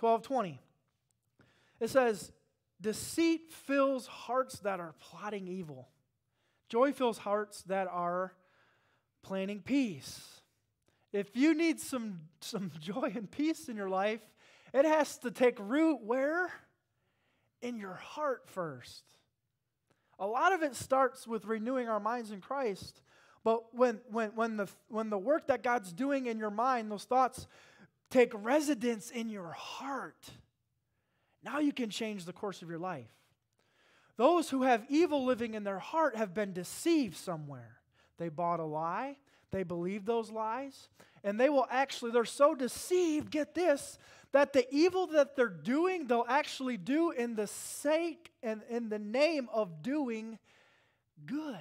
12:20. 0.00 0.58
It 1.80 1.88
says, 1.88 2.30
Deceit 2.80 3.52
fills 3.52 4.06
hearts 4.06 4.60
that 4.60 4.80
are 4.80 4.94
plotting 5.00 5.48
evil. 5.48 5.88
Joy 6.68 6.92
fills 6.92 7.18
hearts 7.18 7.62
that 7.64 7.88
are 7.90 8.34
planning 9.22 9.60
peace. 9.60 10.40
If 11.12 11.36
you 11.36 11.54
need 11.54 11.80
some, 11.80 12.20
some 12.40 12.70
joy 12.80 13.12
and 13.14 13.30
peace 13.30 13.68
in 13.68 13.76
your 13.76 13.88
life, 13.88 14.20
it 14.72 14.84
has 14.84 15.18
to 15.18 15.30
take 15.30 15.58
root 15.58 16.00
where? 16.02 16.50
In 17.62 17.78
your 17.78 17.94
heart 17.94 18.42
first. 18.46 19.04
A 20.18 20.26
lot 20.26 20.52
of 20.52 20.62
it 20.62 20.74
starts 20.74 21.26
with 21.26 21.46
renewing 21.46 21.88
our 21.88 22.00
minds 22.00 22.30
in 22.30 22.40
Christ. 22.40 23.00
But 23.42 23.74
when, 23.74 24.00
when, 24.10 24.30
when, 24.30 24.56
the, 24.56 24.68
when 24.88 25.10
the 25.10 25.18
work 25.18 25.46
that 25.46 25.62
God's 25.62 25.92
doing 25.92 26.26
in 26.26 26.38
your 26.38 26.50
mind, 26.50 26.90
those 26.90 27.04
thoughts 27.04 27.46
take 28.10 28.32
residence 28.34 29.10
in 29.10 29.28
your 29.28 29.52
heart, 29.52 30.30
now 31.42 31.58
you 31.58 31.72
can 31.72 31.90
change 31.90 32.24
the 32.24 32.32
course 32.32 32.60
of 32.60 32.68
your 32.68 32.78
life. 32.78 33.08
Those 34.16 34.50
who 34.50 34.64
have 34.64 34.84
evil 34.90 35.24
living 35.24 35.54
in 35.54 35.64
their 35.64 35.78
heart 35.78 36.16
have 36.16 36.34
been 36.34 36.52
deceived 36.52 37.16
somewhere. 37.16 37.78
They 38.18 38.28
bought 38.28 38.60
a 38.60 38.64
lie, 38.64 39.16
they 39.50 39.62
believe 39.62 40.04
those 40.04 40.30
lies, 40.30 40.90
and 41.24 41.40
they 41.40 41.48
will 41.48 41.66
actually, 41.70 42.10
they're 42.10 42.26
so 42.26 42.54
deceived, 42.54 43.30
get 43.30 43.54
this, 43.54 43.98
that 44.32 44.52
the 44.52 44.66
evil 44.70 45.06
that 45.08 45.36
they're 45.36 45.48
doing, 45.48 46.06
they'll 46.06 46.26
actually 46.28 46.76
do 46.76 47.10
in 47.10 47.34
the 47.34 47.46
sake 47.46 48.30
and 48.42 48.60
in 48.68 48.90
the 48.90 48.98
name 48.98 49.48
of 49.52 49.82
doing 49.82 50.38
good. 51.24 51.56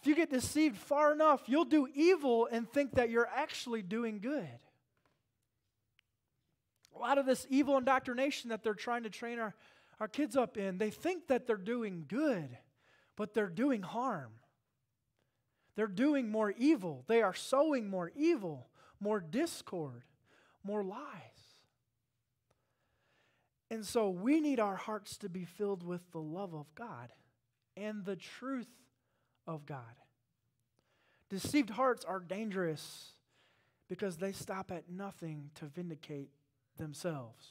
If 0.00 0.06
you 0.06 0.14
get 0.14 0.30
deceived 0.30 0.78
far 0.78 1.12
enough, 1.12 1.42
you'll 1.46 1.66
do 1.66 1.86
evil 1.94 2.48
and 2.50 2.66
think 2.70 2.94
that 2.94 3.10
you're 3.10 3.28
actually 3.28 3.82
doing 3.82 4.20
good. 4.20 4.48
A 6.96 6.98
lot 6.98 7.18
of 7.18 7.26
this 7.26 7.46
evil 7.50 7.76
indoctrination 7.76 8.48
that 8.50 8.62
they're 8.62 8.74
trying 8.74 9.02
to 9.02 9.10
train 9.10 9.38
our, 9.38 9.54
our 10.00 10.08
kids 10.08 10.36
up 10.36 10.56
in, 10.56 10.78
they 10.78 10.90
think 10.90 11.28
that 11.28 11.46
they're 11.46 11.56
doing 11.56 12.06
good, 12.08 12.56
but 13.14 13.34
they're 13.34 13.48
doing 13.48 13.82
harm. 13.82 14.32
They're 15.76 15.86
doing 15.86 16.30
more 16.30 16.50
evil. 16.50 17.04
They 17.06 17.20
are 17.20 17.34
sowing 17.34 17.88
more 17.88 18.10
evil, 18.16 18.68
more 19.00 19.20
discord, 19.20 20.04
more 20.64 20.82
lies. 20.82 21.30
And 23.70 23.84
so 23.84 24.08
we 24.08 24.40
need 24.40 24.60
our 24.60 24.76
hearts 24.76 25.16
to 25.18 25.28
be 25.28 25.44
filled 25.44 25.82
with 25.82 26.10
the 26.10 26.20
love 26.20 26.54
of 26.54 26.74
God 26.74 27.12
and 27.76 28.04
the 28.04 28.16
truth 28.16 28.66
of 29.46 29.66
God. 29.66 29.80
Deceived 31.28 31.70
hearts 31.70 32.04
are 32.04 32.20
dangerous 32.20 33.12
because 33.88 34.16
they 34.16 34.32
stop 34.32 34.70
at 34.70 34.90
nothing 34.90 35.50
to 35.56 35.66
vindicate 35.66 36.30
themselves. 36.76 37.46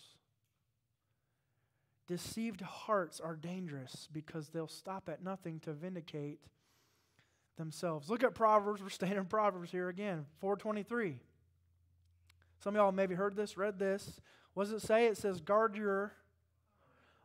Deceived 2.08 2.62
hearts 2.62 3.20
are 3.20 3.36
dangerous 3.36 4.08
because 4.12 4.50
they'll 4.50 4.68
stop 4.68 5.10
at 5.10 5.24
nothing 5.24 5.60
to 5.62 5.74
vindicate 5.74 6.40
themselves. 7.58 8.10
Look 8.10 8.24
at 8.24 8.34
Proverbs. 8.34 8.82
We're 8.82 8.90
staying 8.90 9.18
in 9.18 9.26
Proverbs 9.26 9.70
here 9.72 9.90
again. 9.90 10.26
423. 10.40 11.20
Some 12.64 12.76
of 12.76 12.80
y'all 12.80 12.92
maybe 12.92 13.16
heard 13.16 13.36
this, 13.36 13.58
read 13.58 13.80
this. 13.80 14.20
What 14.54 14.66
does 14.66 14.74
it 14.74 14.86
say? 14.86 15.06
It 15.06 15.18
says, 15.18 15.40
guard 15.40 15.76
your 15.76 16.14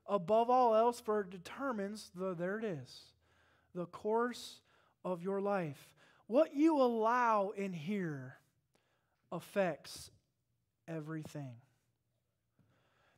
above 0.07 0.51
all 0.51 0.75
else, 0.75 1.01
for 1.01 1.21
it 1.21 1.31
determines 1.31 2.11
the 2.15 2.35
there 2.35 2.59
it 2.59 2.65
is, 2.65 3.01
the 3.75 3.87
course 3.87 4.61
of 5.05 5.23
your 5.23 5.41
life. 5.41 5.95
What 6.27 6.55
you 6.55 6.81
allow 6.81 7.51
in 7.51 7.73
here 7.73 8.37
affects 9.31 10.11
everything. 10.89 11.57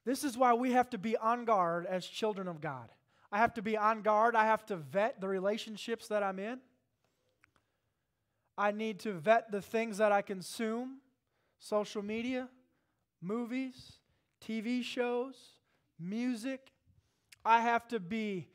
This 0.05 0.25
is 0.25 0.37
why 0.37 0.55
we 0.55 0.73
have 0.73 0.91
to 0.91 0.99
be 0.99 1.17
on 1.17 1.45
guard 1.45 1.87
as 1.87 2.07
children 2.07 2.49
of 2.49 2.61
God. 2.61 2.89
I 3.31 3.39
have 3.39 3.55
to 3.55 3.63
be 3.63 3.77
on 3.77 4.03
guard. 4.03 4.37
I 4.37 4.47
have 4.47 4.65
to 4.67 4.77
vet 4.77 5.21
the 5.21 5.29
relationships 5.29 6.09
that 6.09 6.23
I'm 6.23 6.39
in. 6.39 6.61
I 8.57 8.71
need 8.71 9.01
to 9.01 9.13
vet 9.13 9.51
the 9.51 9.61
things 9.61 9.99
that 9.99 10.13
I 10.13 10.23
consume 10.23 10.99
social 11.59 12.03
media, 12.03 12.49
movies, 13.21 13.95
TV 14.45 14.83
shows, 14.83 15.35
music. 15.99 16.73
I 17.45 17.61
have 17.61 17.87
to 17.89 18.01
be 18.01 18.49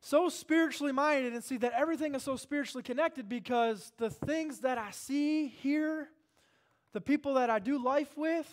so 0.00 0.28
spiritually 0.28 0.92
minded 0.92 1.34
and 1.34 1.44
see 1.44 1.58
that 1.58 1.72
everything 1.76 2.14
is 2.14 2.22
so 2.22 2.36
spiritually 2.36 2.82
connected 2.82 3.28
because 3.28 3.92
the 3.98 4.10
things 4.10 4.60
that 4.60 4.78
I 4.78 4.90
see, 4.92 5.48
hear, 5.48 6.08
the 6.92 7.00
people 7.00 7.34
that 7.34 7.50
I 7.50 7.58
do 7.58 7.82
life 7.82 8.16
with, 8.16 8.48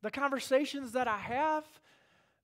the 0.00 0.10
conversations 0.10 0.92
that 0.92 1.06
I 1.06 1.18
have, 1.18 1.64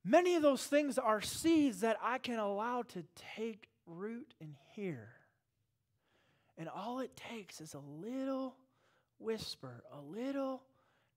many 0.04 0.34
of 0.36 0.42
those 0.42 0.64
things 0.64 0.98
are 0.98 1.20
seeds 1.20 1.80
that 1.80 1.98
I 2.02 2.18
can 2.18 2.38
allow 2.38 2.82
to 2.82 3.02
take 3.36 3.68
root 3.86 4.34
in 4.40 4.54
here. 4.74 5.08
And 6.58 6.68
all 6.68 7.00
it 7.00 7.16
takes 7.16 7.60
is 7.60 7.74
a 7.74 8.06
little 8.06 8.56
whisper, 9.18 9.82
a 9.92 10.00
little 10.00 10.62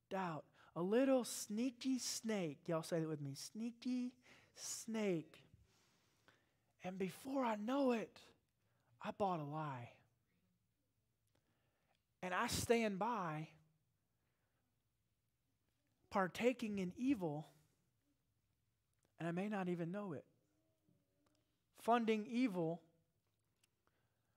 doubt, 0.10 0.46
a 0.76 0.82
little 0.82 1.26
sneaky 1.26 2.00
snake. 2.00 2.60
Y'all 2.68 2.84
say 2.84 2.98
it 2.98 3.10
with 3.10 3.22
me 3.22 3.34
sneaky 3.36 4.14
snake. 4.56 5.42
And 6.84 6.98
before 6.98 7.44
I 7.44 7.56
know 7.56 7.92
it, 7.92 8.18
I 9.04 9.12
bought 9.12 9.40
a 9.40 9.44
lie. 9.44 9.90
And 12.24 12.34
I 12.34 12.48
stand 12.48 13.00
by 13.00 13.48
partaking 16.12 16.80
in 16.80 16.94
evil, 16.98 17.48
and 19.20 19.28
I 19.28 19.32
may 19.32 19.48
not 19.48 19.70
even 19.70 19.92
know 19.92 20.14
it. 20.14 20.26
funding 21.82 22.28
evil 22.30 22.80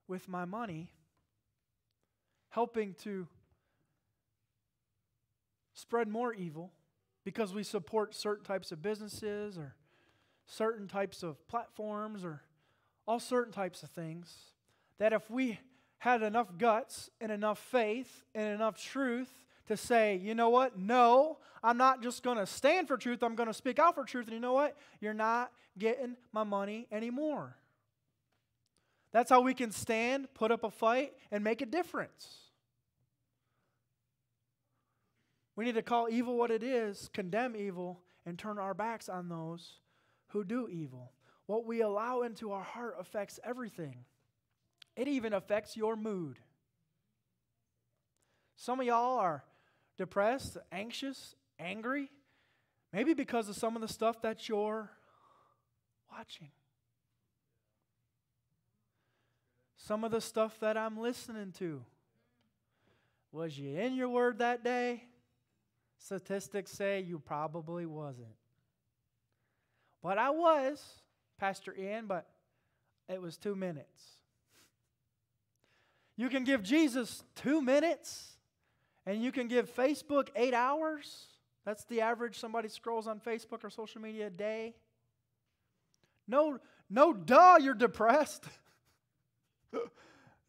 with 0.09 0.29
my 0.29 0.47
money, 0.47 0.91
helping 2.49 2.95
to 2.95 3.27
spread 5.75 6.09
more 6.09 6.33
evil 6.33 6.73
because 7.25 7.53
we 7.53 7.63
support 7.63 8.15
certain 8.15 8.45
types 8.45 8.73
of 8.73 8.81
businesses 8.81 9.59
or 9.59 9.75
certain 10.47 10.89
types 10.89 11.23
of 11.23 11.47
platforms 11.49 12.25
or 12.25 12.43
all 13.07 13.21
certain 13.21 13.53
types 13.53 13.83
of 13.83 13.91
things, 13.91 14.35
that 14.99 15.13
if 15.13 15.31
we 15.31 15.59
had 15.99 16.23
enough 16.23 16.49
guts 16.59 17.11
and 17.21 17.33
enough 17.33 17.59
faith 17.59 18.25
and 18.35 18.55
enough 18.55 18.83
truth 18.83 19.31
to 19.67 19.77
say, 19.77 20.17
you 20.17 20.35
know 20.35 20.51
what? 20.51 20.79
No, 20.79 21.39
I'm 21.63 21.79
not 21.79 22.03
just 22.03 22.23
going 22.23 22.37
to 22.37 22.47
stand 22.47 22.89
for 22.89 22.97
truth. 22.97 23.23
I'm 23.23 23.35
going 23.35 23.47
to 23.47 23.55
speak 23.55 23.79
out 23.79 23.95
for 23.95 24.05
truth. 24.05 24.27
And 24.27 24.35
you 24.35 24.41
know 24.41 24.53
what? 24.53 24.77
You're 25.01 25.15
not 25.15 25.51
getting 25.79 26.17
my 26.33 26.45
money 26.45 26.87
anymore. 26.93 27.57
That's 29.13 29.31
how 29.31 29.41
we 29.41 29.55
can 29.55 29.71
stand, 29.71 30.29
put 30.35 30.51
up 30.51 30.65
a 30.65 30.71
fight, 30.71 31.13
and 31.31 31.43
make 31.43 31.63
a 31.63 31.67
difference. 31.67 32.39
We 35.57 35.65
need 35.65 35.77
to 35.77 35.83
call 35.83 36.09
evil 36.11 36.37
what 36.37 36.51
it 36.51 36.63
is, 36.63 37.09
condemn 37.15 37.55
evil, 37.57 38.01
and 38.27 38.39
turn 38.39 38.59
our 38.59 38.75
backs 38.75 39.09
on 39.09 39.29
those 39.29 39.75
who 40.35 40.45
do 40.45 40.69
evil. 40.69 41.13
What 41.47 41.65
we 41.65 41.81
allow 41.81 42.23
into 42.23 42.51
our 42.53 42.63
heart 42.63 42.97
affects 42.99 43.41
everything, 43.43 44.05
it 44.97 45.09
even 45.09 45.33
affects 45.33 45.77
your 45.77 45.97
mood. 45.97 46.39
Some 48.57 48.81
of 48.81 48.87
y'all 48.87 49.19
are 49.19 49.45
depressed, 49.97 50.59
anxious, 50.73 51.35
angry, 51.59 52.11
maybe 52.93 53.15
because 53.15 53.49
of 53.49 53.57
some 53.57 53.77
of 53.77 53.83
the 53.83 53.89
stuff 53.89 54.21
that 54.23 54.49
you're 54.49 54.91
watching. 56.11 56.51
Some 59.77 60.03
of 60.03 60.11
the 60.11 60.21
stuff 60.21 60.59
that 60.61 60.77
I'm 60.77 60.99
listening 60.99 61.53
to. 61.59 61.83
Was 63.31 63.57
you 63.59 63.79
in 63.79 63.95
your 63.95 64.09
word 64.09 64.39
that 64.39 64.65
day? 64.65 65.05
Statistics 65.99 66.73
say 66.73 67.01
you 67.01 67.19
probably 67.19 67.87
wasn't. 67.87 68.35
But 70.05 70.19
I 70.19 70.29
was, 70.29 70.85
Pastor 71.41 71.75
Ian, 71.75 72.05
but 72.07 72.27
it 73.09 73.23
was 73.23 73.39
two 73.39 73.57
minutes. 73.57 74.19
You 76.19 76.29
can 76.29 76.45
give 76.45 76.63
Jesus 76.63 77.25
two 77.35 77.63
minutes 77.63 78.35
and 79.07 79.25
you 79.25 79.33
can 79.33 79.49
give 79.49 79.75
Facebook 79.75 80.29
eight 80.37 80.53
hours. 80.53 81.25
That's 81.65 81.85
the 81.87 82.03
average 82.03 82.39
somebody 82.39 82.69
scrolls 82.69 83.07
on 83.07 83.19
Facebook 83.19 83.65
or 83.65 83.71
social 83.71 84.03
media 84.03 84.27
a 84.27 84.31
day. 84.31 84.75
No, 86.29 86.59
no, 86.91 87.15
duh, 87.15 87.57
you're 87.59 87.73
depressed. 87.73 88.45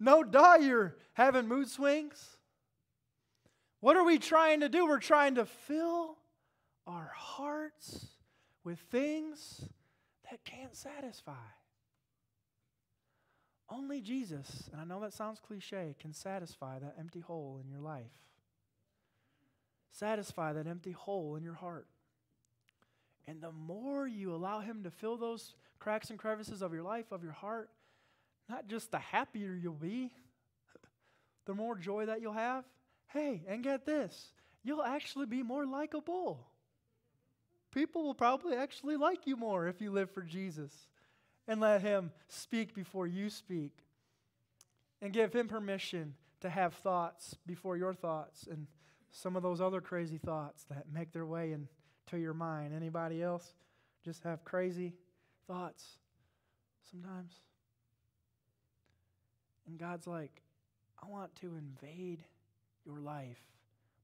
no, 0.01 0.21
duh, 0.21 0.57
you're 0.59 0.97
having 1.13 1.47
mood 1.47 1.69
swings. 1.69 2.37
What 3.79 3.95
are 3.95 4.03
we 4.03 4.19
trying 4.19 4.59
to 4.59 4.67
do? 4.67 4.85
We're 4.85 4.99
trying 4.99 5.35
to 5.35 5.45
fill 5.45 6.17
our 6.85 7.13
hearts 7.15 8.14
with 8.65 8.79
things 8.91 9.61
that 10.29 10.43
can't 10.43 10.75
satisfy. 10.75 11.31
Only 13.69 14.01
Jesus, 14.01 14.69
and 14.71 14.81
I 14.81 14.83
know 14.83 14.99
that 14.99 15.13
sounds 15.13 15.39
cliche, 15.39 15.95
can 15.99 16.13
satisfy 16.13 16.79
that 16.79 16.95
empty 16.99 17.21
hole 17.21 17.61
in 17.63 17.69
your 17.69 17.79
life 17.79 18.11
satisfy 19.95 20.53
that 20.53 20.67
empty 20.67 20.91
hole 20.91 21.35
in 21.35 21.43
your 21.43 21.53
heart. 21.53 21.87
And 23.27 23.41
the 23.41 23.51
more 23.51 24.07
you 24.07 24.35
allow 24.35 24.59
Him 24.59 24.83
to 24.83 24.91
fill 24.91 25.17
those 25.17 25.55
cracks 25.79 26.09
and 26.09 26.19
crevices 26.19 26.61
of 26.61 26.73
your 26.73 26.83
life, 26.83 27.11
of 27.11 27.23
your 27.23 27.31
heart, 27.31 27.69
not 28.49 28.67
just 28.67 28.91
the 28.91 28.99
happier 28.99 29.53
you'll 29.53 29.73
be, 29.73 30.11
the 31.45 31.55
more 31.55 31.75
joy 31.75 32.05
that 32.05 32.21
you'll 32.21 32.33
have. 32.33 32.65
Hey, 33.07 33.43
and 33.47 33.63
get 33.63 33.85
this 33.85 34.31
you'll 34.63 34.83
actually 34.83 35.27
be 35.27 35.43
more 35.43 35.65
likable. 35.65 36.47
People 37.75 38.03
will 38.03 38.15
probably 38.15 38.55
actually 38.55 38.95
like 38.95 39.27
you 39.27 39.35
more 39.35 39.67
if 39.67 39.81
you 39.81 39.91
live 39.91 40.09
for 40.09 40.21
Jesus 40.21 40.71
and 41.45 41.59
let 41.59 41.81
Him 41.81 42.11
speak 42.29 42.73
before 42.73 43.05
you 43.05 43.29
speak 43.29 43.73
and 45.01 45.11
give 45.11 45.33
Him 45.33 45.49
permission 45.49 46.13
to 46.39 46.49
have 46.49 46.73
thoughts 46.75 47.35
before 47.45 47.75
your 47.75 47.93
thoughts 47.93 48.47
and 48.49 48.67
some 49.11 49.35
of 49.35 49.43
those 49.43 49.59
other 49.59 49.81
crazy 49.81 50.17
thoughts 50.17 50.63
that 50.69 50.85
make 50.91 51.11
their 51.11 51.25
way 51.25 51.51
into 51.51 52.17
your 52.17 52.33
mind. 52.33 52.73
Anybody 52.73 53.21
else 53.21 53.53
just 54.05 54.23
have 54.23 54.45
crazy 54.45 54.93
thoughts 55.45 55.97
sometimes? 56.89 57.41
And 59.67 59.77
God's 59.77 60.07
like, 60.07 60.41
I 61.03 61.09
want 61.09 61.35
to 61.41 61.57
invade 61.57 62.23
your 62.85 63.01
life, 63.01 63.41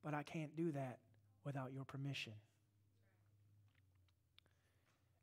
but 0.03 0.13
I 0.13 0.23
can't 0.23 0.57
do 0.57 0.73
that 0.73 0.99
without 1.45 1.71
your 1.71 1.85
permission. 1.85 2.33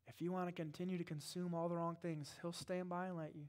If 0.09 0.23
you 0.23 0.33
want 0.33 0.49
to 0.49 0.53
continue 0.53 0.99
to 0.99 1.05
consume 1.05 1.55
all 1.55 1.69
the 1.69 1.77
wrong 1.77 1.97
things, 2.01 2.33
He'll 2.41 2.53
stand 2.53 2.89
by 2.89 3.07
and 3.07 3.17
let 3.17 3.37
you. 3.37 3.45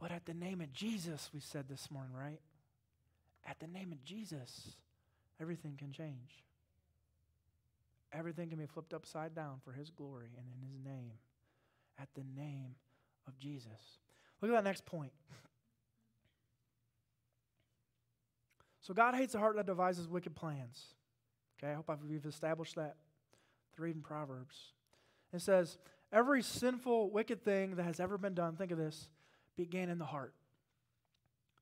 But 0.00 0.10
at 0.10 0.26
the 0.26 0.34
name 0.34 0.60
of 0.60 0.72
Jesus, 0.72 1.30
we 1.32 1.40
said 1.40 1.68
this 1.68 1.90
morning, 1.90 2.14
right? 2.14 2.40
At 3.46 3.60
the 3.60 3.66
name 3.66 3.92
of 3.92 4.02
Jesus, 4.04 4.76
everything 5.40 5.76
can 5.78 5.92
change. 5.92 6.44
Everything 8.12 8.48
can 8.48 8.58
be 8.58 8.66
flipped 8.66 8.94
upside 8.94 9.34
down 9.34 9.60
for 9.64 9.72
His 9.72 9.90
glory 9.90 10.30
and 10.36 10.46
in 10.46 10.68
His 10.68 10.84
name. 10.84 11.12
At 11.98 12.08
the 12.14 12.24
name 12.36 12.74
of 13.26 13.38
Jesus. 13.38 13.98
Look 14.40 14.50
at 14.50 14.54
that 14.54 14.64
next 14.64 14.84
point. 14.84 15.12
So 18.80 18.94
God 18.94 19.14
hates 19.14 19.34
a 19.34 19.38
heart 19.38 19.56
that 19.56 19.66
devises 19.66 20.08
wicked 20.08 20.34
plans. 20.34 20.94
Okay, 21.58 21.72
I 21.72 21.74
hope 21.74 21.90
we've 22.08 22.24
established 22.24 22.76
that 22.76 22.96
through 23.76 23.86
reading 23.86 24.02
Proverbs. 24.02 24.72
It 25.32 25.42
says, 25.42 25.78
every 26.12 26.42
sinful, 26.42 27.10
wicked 27.10 27.44
thing 27.44 27.76
that 27.76 27.84
has 27.84 28.00
ever 28.00 28.16
been 28.16 28.34
done, 28.34 28.56
think 28.56 28.72
of 28.72 28.78
this, 28.78 29.08
began 29.56 29.90
in 29.90 29.98
the 29.98 30.04
heart. 30.04 30.32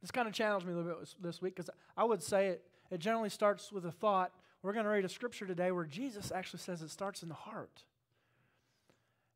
This 0.01 0.11
kind 0.11 0.29
of 0.29 0.35
challenged 0.35 0.67
me 0.67 0.73
a 0.73 0.77
little 0.77 0.93
bit 0.93 1.09
this 1.21 1.41
week 1.41 1.57
because 1.57 1.71
I 1.97 2.05
would 2.05 2.23
say 2.23 2.49
it, 2.49 2.65
it 2.91 2.99
generally 2.99 3.31
starts 3.31 3.73
with 3.73 3.87
a 3.87 3.91
thought. 3.91 4.33
We're 4.63 4.73
going 4.73 4.85
to 4.85 4.91
read 4.91 5.05
a 5.05 5.09
scripture 5.09 5.47
today 5.47 5.73
where 5.73 5.85
Jesus 5.85 6.31
actually 6.31 6.61
says 6.61 6.83
it 6.83 6.91
starts 6.91 7.23
in 7.23 7.29
the 7.29 7.35
heart. 7.35 7.85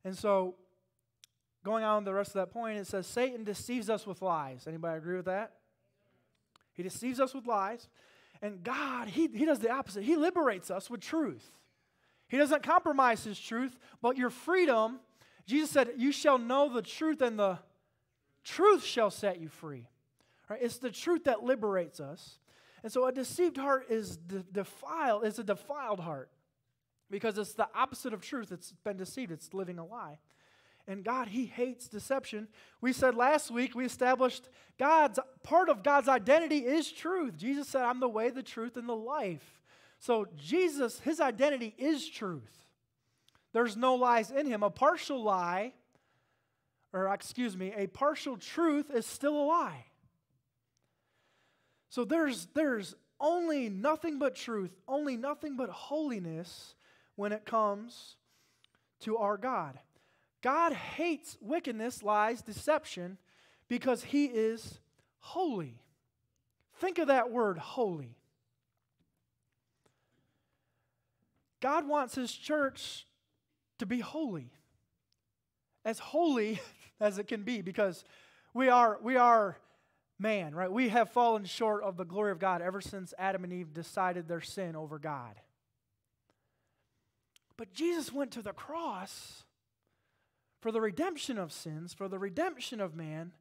And 0.05 0.17
so, 0.17 0.55
going 1.65 1.83
on 1.83 2.03
the 2.03 2.13
rest 2.13 2.29
of 2.29 2.35
that 2.35 2.51
point, 2.51 2.77
it 2.77 2.87
says 2.87 3.07
Satan 3.07 3.43
deceives 3.43 3.89
us 3.89 4.07
with 4.07 4.21
lies. 4.21 4.65
Anybody 4.67 4.97
agree 4.97 5.17
with 5.17 5.25
that? 5.25 5.53
He 6.73 6.83
deceives 6.83 7.19
us 7.19 7.33
with 7.33 7.45
lies. 7.45 7.89
And 8.41 8.63
God, 8.63 9.09
he, 9.09 9.27
he 9.27 9.45
does 9.45 9.59
the 9.59 9.69
opposite. 9.69 10.03
He 10.03 10.15
liberates 10.15 10.71
us 10.71 10.89
with 10.89 11.01
truth. 11.01 11.51
He 12.29 12.37
doesn't 12.37 12.63
compromise 12.63 13.23
his 13.23 13.39
truth, 13.39 13.77
but 14.01 14.17
your 14.17 14.29
freedom, 14.29 14.99
Jesus 15.45 15.71
said, 15.71 15.89
You 15.97 16.11
shall 16.11 16.37
know 16.37 16.71
the 16.71 16.81
truth, 16.81 17.21
and 17.21 17.37
the 17.37 17.59
truth 18.43 18.83
shall 18.83 19.11
set 19.11 19.41
you 19.41 19.49
free. 19.49 19.87
Right? 20.47 20.59
It's 20.61 20.77
the 20.77 20.91
truth 20.91 21.25
that 21.25 21.43
liberates 21.43 21.99
us. 21.99 22.37
And 22.83 22.91
so 22.91 23.05
a 23.05 23.11
deceived 23.11 23.57
heart 23.57 23.87
is 23.89 24.15
de- 24.15 24.43
defiled, 24.51 25.25
it's 25.25 25.39
a 25.39 25.43
defiled 25.43 25.99
heart 25.99 26.29
because 27.09 27.37
it's 27.37 27.53
the 27.53 27.67
opposite 27.75 28.13
of 28.13 28.21
truth. 28.21 28.51
It's 28.51 28.73
been 28.83 28.97
deceived, 28.97 29.31
it's 29.31 29.53
living 29.53 29.79
a 29.79 29.85
lie. 29.85 30.19
And 30.87 31.03
God, 31.03 31.27
He 31.27 31.45
hates 31.45 31.87
deception. 31.87 32.47
We 32.79 32.93
said 32.93 33.15
last 33.15 33.51
week, 33.51 33.75
we 33.75 33.85
established 33.85 34.49
God's 34.77 35.19
part 35.43 35.69
of 35.69 35.83
God's 35.83 36.07
identity 36.07 36.59
is 36.59 36.91
truth. 36.91 37.37
Jesus 37.37 37.67
said, 37.67 37.83
I'm 37.83 37.99
the 37.99 38.09
way, 38.09 38.29
the 38.29 38.43
truth, 38.43 38.77
and 38.77 38.87
the 38.87 38.95
life. 38.95 39.58
So 39.99 40.27
Jesus, 40.37 40.99
His 40.99 41.19
identity 41.19 41.75
is 41.77 42.07
truth. 42.09 42.65
There's 43.53 43.75
no 43.75 43.95
lies 43.95 44.31
in 44.31 44.47
Him. 44.47 44.63
A 44.63 44.69
partial 44.69 45.21
lie, 45.21 45.73
or 46.93 47.13
excuse 47.13 47.55
me, 47.55 47.73
a 47.75 47.87
partial 47.87 48.37
truth 48.37 48.89
is 48.89 49.05
still 49.05 49.37
a 49.37 49.45
lie. 49.45 49.85
So 51.89 52.05
there's, 52.05 52.47
there's 52.53 52.95
only 53.19 53.67
nothing 53.69 54.19
but 54.19 54.35
truth, 54.35 54.71
only 54.87 55.17
nothing 55.17 55.57
but 55.57 55.69
holiness 55.69 56.75
when 57.15 57.31
it 57.31 57.45
comes 57.45 58.15
to 59.01 59.17
our 59.17 59.37
God. 59.37 59.79
God 60.41 60.73
hates 60.73 61.37
wickedness, 61.41 62.01
lies, 62.03 62.41
deception 62.41 63.17
because 63.67 64.03
he 64.03 64.25
is 64.25 64.79
holy. 65.19 65.81
Think 66.77 66.97
of 66.97 67.07
that 67.07 67.29
word, 67.31 67.57
holy. 67.57 68.18
God 71.61 71.87
wants 71.87 72.15
his 72.15 72.31
church 72.31 73.05
to 73.79 73.85
be 73.85 73.99
holy. 73.99 74.51
As 75.85 75.99
holy 75.99 76.59
as 76.99 77.17
it 77.17 77.27
can 77.27 77.43
be 77.43 77.61
because 77.61 78.03
we 78.53 78.69
are 78.69 78.99
we 79.01 79.15
are 79.15 79.57
man, 80.19 80.53
right? 80.53 80.71
We 80.71 80.89
have 80.89 81.11
fallen 81.11 81.45
short 81.45 81.83
of 81.83 81.97
the 81.97 82.05
glory 82.05 82.31
of 82.31 82.39
God 82.39 82.61
ever 82.61 82.81
since 82.81 83.13
Adam 83.17 83.43
and 83.43 83.53
Eve 83.53 83.73
decided 83.73 84.27
their 84.27 84.41
sin 84.41 84.75
over 84.75 84.99
God. 84.99 85.39
But 87.57 87.73
Jesus 87.73 88.11
went 88.11 88.31
to 88.31 88.41
the 88.41 88.53
cross 88.53 89.43
for 90.61 90.71
the 90.71 90.81
redemption 90.81 91.37
of 91.37 91.51
sins, 91.51 91.93
for 91.93 92.07
the 92.07 92.19
redemption 92.19 92.81
of 92.81 92.95
man, 92.95 93.31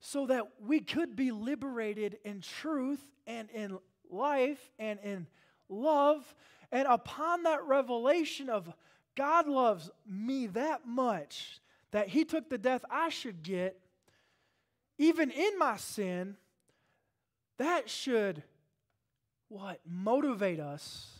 so 0.00 0.26
that 0.26 0.44
we 0.60 0.80
could 0.80 1.16
be 1.16 1.30
liberated 1.30 2.18
in 2.24 2.40
truth 2.40 3.04
and 3.26 3.48
in 3.50 3.78
life 4.10 4.70
and 4.78 4.98
in 5.02 5.26
love. 5.68 6.34
And 6.70 6.86
upon 6.88 7.44
that 7.44 7.64
revelation 7.64 8.48
of 8.50 8.70
God 9.16 9.48
loves 9.48 9.90
me 10.06 10.46
that 10.48 10.86
much 10.86 11.60
that 11.90 12.08
he 12.08 12.24
took 12.24 12.48
the 12.48 12.58
death 12.58 12.84
I 12.90 13.08
should 13.08 13.42
get, 13.42 13.78
even 14.98 15.30
in 15.30 15.58
my 15.58 15.76
sin, 15.76 16.36
that 17.58 17.88
should 17.88 18.42
what? 19.48 19.80
Motivate 19.88 20.60
us 20.60 21.18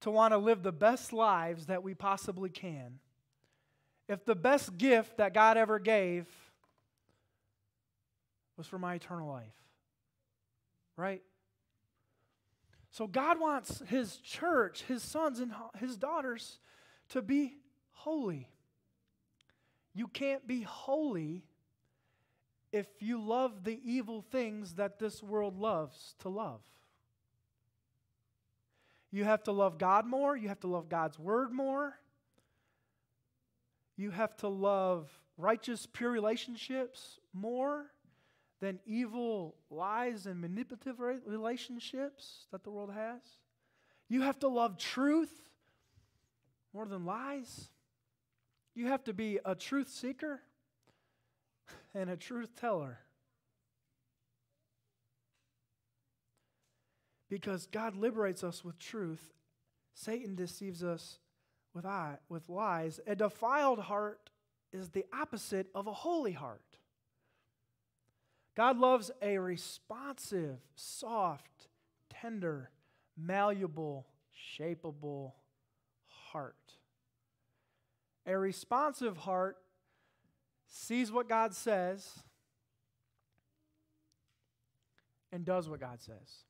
to 0.00 0.10
want 0.10 0.32
to 0.32 0.38
live 0.38 0.62
the 0.62 0.72
best 0.72 1.12
lives 1.12 1.66
that 1.66 1.82
we 1.82 1.94
possibly 1.94 2.50
can. 2.50 2.98
If 4.08 4.24
the 4.24 4.34
best 4.34 4.76
gift 4.76 5.18
that 5.18 5.34
God 5.34 5.56
ever 5.56 5.78
gave 5.78 6.26
was 8.56 8.66
for 8.66 8.78
my 8.78 8.94
eternal 8.94 9.28
life, 9.28 9.46
right? 10.96 11.22
So 12.90 13.06
God 13.06 13.40
wants 13.40 13.82
His 13.86 14.16
church, 14.16 14.82
His 14.82 15.02
sons 15.02 15.40
and 15.40 15.52
His 15.78 15.96
daughters 15.96 16.58
to 17.10 17.22
be 17.22 17.56
holy. 17.92 18.48
You 19.94 20.08
can't 20.08 20.46
be 20.46 20.62
holy 20.62 21.44
if 22.72 22.86
you 23.00 23.20
love 23.20 23.64
the 23.64 23.80
evil 23.84 24.24
things 24.30 24.74
that 24.74 24.98
this 24.98 25.22
world 25.22 25.58
loves 25.58 26.14
to 26.20 26.28
love. 26.28 26.60
You 29.12 29.24
have 29.24 29.42
to 29.44 29.52
love 29.52 29.78
God 29.78 30.06
more. 30.06 30.36
You 30.36 30.48
have 30.48 30.60
to 30.60 30.68
love 30.68 30.88
God's 30.88 31.18
word 31.18 31.52
more. 31.52 31.98
You 33.96 34.10
have 34.10 34.36
to 34.38 34.48
love 34.48 35.10
righteous, 35.36 35.86
pure 35.92 36.10
relationships 36.10 37.18
more 37.32 37.86
than 38.60 38.78
evil 38.84 39.56
lies 39.70 40.26
and 40.26 40.40
manipulative 40.40 41.00
relationships 41.26 42.46
that 42.52 42.62
the 42.62 42.70
world 42.70 42.92
has. 42.92 43.20
You 44.08 44.22
have 44.22 44.38
to 44.40 44.48
love 44.48 44.76
truth 44.76 45.48
more 46.74 46.86
than 46.86 47.04
lies. 47.04 47.70
You 48.74 48.88
have 48.88 49.04
to 49.04 49.12
be 49.12 49.38
a 49.44 49.54
truth 49.54 49.88
seeker 49.88 50.40
and 51.94 52.10
a 52.10 52.16
truth 52.16 52.54
teller. 52.60 52.98
Because 57.28 57.66
God 57.66 57.96
liberates 57.96 58.42
us 58.42 58.64
with 58.64 58.78
truth, 58.78 59.32
Satan 59.94 60.34
deceives 60.34 60.82
us 60.82 61.18
with, 61.72 61.86
eye, 61.86 62.18
with 62.28 62.48
lies. 62.48 63.00
A 63.06 63.14
defiled 63.14 63.78
heart 63.78 64.30
is 64.72 64.90
the 64.90 65.04
opposite 65.12 65.68
of 65.74 65.86
a 65.86 65.92
holy 65.92 66.32
heart. 66.32 66.78
God 68.60 68.76
loves 68.76 69.10
a 69.22 69.38
responsive, 69.38 70.58
soft, 70.74 71.68
tender, 72.10 72.68
malleable, 73.16 74.06
shapeable 74.58 75.32
heart. 76.06 76.74
A 78.26 78.36
responsive 78.36 79.16
heart 79.16 79.56
sees 80.66 81.10
what 81.10 81.26
God 81.26 81.54
says 81.54 82.06
and 85.32 85.42
does 85.46 85.66
what 85.66 85.80
God 85.80 86.02
says. 86.02 86.44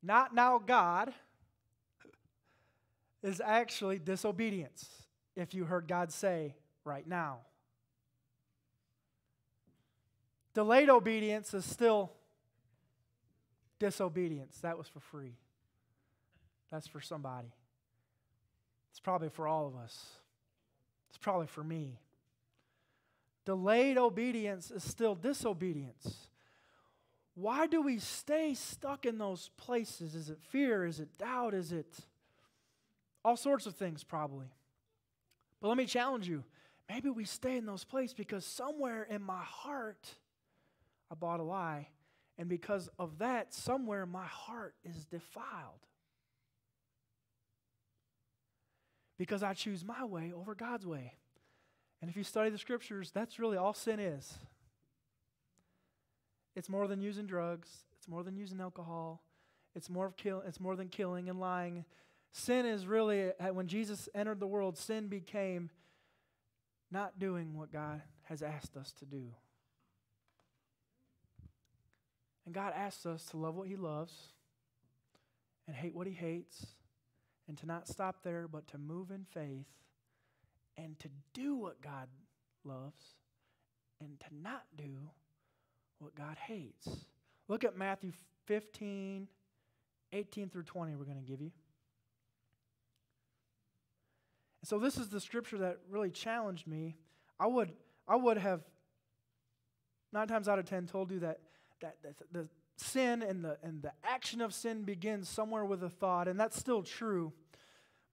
Not 0.00 0.32
now, 0.32 0.60
God 0.64 1.12
is 3.20 3.42
actually 3.44 3.98
disobedience, 3.98 4.88
if 5.34 5.54
you 5.54 5.64
heard 5.64 5.88
God 5.88 6.12
say 6.12 6.54
right 6.84 7.04
now. 7.04 7.38
Delayed 10.54 10.88
obedience 10.88 11.52
is 11.52 11.64
still 11.64 12.12
disobedience. 13.78 14.58
That 14.62 14.78
was 14.78 14.86
for 14.86 15.00
free. 15.00 15.36
That's 16.70 16.86
for 16.86 17.00
somebody. 17.00 17.52
It's 18.90 19.00
probably 19.00 19.28
for 19.28 19.48
all 19.48 19.66
of 19.66 19.76
us. 19.76 20.06
It's 21.08 21.18
probably 21.18 21.48
for 21.48 21.64
me. 21.64 21.98
Delayed 23.44 23.98
obedience 23.98 24.70
is 24.70 24.82
still 24.82 25.14
disobedience. 25.14 26.28
Why 27.34 27.66
do 27.66 27.82
we 27.82 27.98
stay 27.98 28.54
stuck 28.54 29.04
in 29.06 29.18
those 29.18 29.50
places? 29.56 30.14
Is 30.14 30.30
it 30.30 30.38
fear? 30.40 30.84
Is 30.84 31.00
it 31.00 31.18
doubt? 31.18 31.52
Is 31.52 31.72
it 31.72 31.98
all 33.24 33.36
sorts 33.36 33.66
of 33.66 33.74
things, 33.74 34.04
probably? 34.04 34.46
But 35.60 35.68
let 35.68 35.76
me 35.76 35.86
challenge 35.86 36.28
you. 36.28 36.44
Maybe 36.88 37.10
we 37.10 37.24
stay 37.24 37.56
in 37.56 37.66
those 37.66 37.82
places 37.82 38.14
because 38.14 38.44
somewhere 38.44 39.02
in 39.02 39.22
my 39.22 39.42
heart, 39.42 40.14
I 41.14 41.16
bought 41.16 41.38
a 41.38 41.44
lie. 41.44 41.86
And 42.38 42.48
because 42.48 42.88
of 42.98 43.18
that, 43.18 43.54
somewhere 43.54 44.04
my 44.04 44.24
heart 44.24 44.74
is 44.84 45.04
defiled. 45.04 45.86
Because 49.16 49.44
I 49.44 49.54
choose 49.54 49.84
my 49.84 50.04
way 50.04 50.32
over 50.34 50.56
God's 50.56 50.84
way. 50.84 51.12
And 52.02 52.10
if 52.10 52.16
you 52.16 52.24
study 52.24 52.50
the 52.50 52.58
scriptures, 52.58 53.12
that's 53.14 53.38
really 53.38 53.56
all 53.56 53.74
sin 53.74 54.00
is. 54.00 54.34
It's 56.56 56.68
more 56.68 56.88
than 56.88 57.00
using 57.00 57.26
drugs, 57.26 57.68
it's 57.96 58.08
more 58.08 58.24
than 58.24 58.36
using 58.36 58.60
alcohol, 58.60 59.22
it's 59.76 59.88
more, 59.88 60.06
of 60.06 60.16
kill, 60.16 60.42
it's 60.46 60.58
more 60.58 60.74
than 60.74 60.88
killing 60.88 61.28
and 61.28 61.38
lying. 61.38 61.84
Sin 62.32 62.66
is 62.66 62.88
really, 62.88 63.30
when 63.52 63.68
Jesus 63.68 64.08
entered 64.16 64.40
the 64.40 64.48
world, 64.48 64.76
sin 64.76 65.06
became 65.06 65.70
not 66.90 67.20
doing 67.20 67.56
what 67.56 67.72
God 67.72 68.02
has 68.24 68.42
asked 68.42 68.76
us 68.76 68.92
to 68.98 69.04
do. 69.04 69.30
And 72.44 72.54
God 72.54 72.72
asks 72.76 73.06
us 73.06 73.24
to 73.26 73.36
love 73.36 73.54
what 73.54 73.68
He 73.68 73.76
loves 73.76 74.12
and 75.66 75.74
hate 75.74 75.94
what 75.94 76.06
He 76.06 76.12
hates, 76.12 76.66
and 77.48 77.56
to 77.58 77.66
not 77.66 77.88
stop 77.88 78.22
there, 78.22 78.46
but 78.48 78.66
to 78.68 78.78
move 78.78 79.10
in 79.10 79.24
faith 79.32 79.66
and 80.76 80.98
to 80.98 81.08
do 81.32 81.54
what 81.54 81.80
God 81.80 82.08
loves 82.64 83.02
and 84.00 84.18
to 84.20 84.26
not 84.42 84.64
do 84.76 85.10
what 85.98 86.14
God 86.14 86.36
hates. 86.36 86.88
Look 87.48 87.64
at 87.64 87.76
Matthew 87.76 88.12
15, 88.46 89.28
18 90.12 90.48
through 90.48 90.62
20, 90.62 90.96
we're 90.96 91.04
going 91.04 91.16
to 91.16 91.22
give 91.22 91.40
you. 91.40 91.50
so 94.66 94.78
this 94.78 94.96
is 94.96 95.10
the 95.10 95.20
scripture 95.20 95.58
that 95.58 95.78
really 95.90 96.10
challenged 96.10 96.66
me. 96.66 96.96
I 97.38 97.46
would, 97.46 97.70
I 98.08 98.16
would 98.16 98.38
have 98.38 98.62
nine 100.10 100.26
times 100.26 100.48
out 100.48 100.58
of 100.58 100.64
ten 100.64 100.86
told 100.86 101.10
you 101.10 101.18
that, 101.20 101.40
that, 101.84 102.18
that 102.18 102.32
the 102.32 102.48
sin 102.76 103.22
and 103.22 103.44
the, 103.44 103.56
and 103.62 103.82
the 103.82 103.92
action 104.02 104.40
of 104.40 104.52
sin 104.52 104.82
begins 104.82 105.28
somewhere 105.28 105.64
with 105.64 105.82
a 105.82 105.90
thought, 105.90 106.26
and 106.26 106.38
that's 106.38 106.58
still 106.58 106.82
true. 106.82 107.32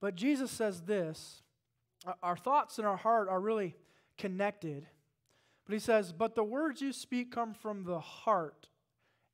But 0.00 0.14
Jesus 0.14 0.50
says 0.50 0.82
this 0.82 1.42
our 2.22 2.36
thoughts 2.36 2.78
and 2.78 2.86
our 2.86 2.96
heart 2.96 3.28
are 3.28 3.40
really 3.40 3.76
connected. 4.18 4.86
But 5.66 5.74
he 5.74 5.78
says, 5.78 6.12
But 6.12 6.34
the 6.34 6.44
words 6.44 6.80
you 6.80 6.92
speak 6.92 7.32
come 7.32 7.54
from 7.54 7.84
the 7.84 8.00
heart, 8.00 8.68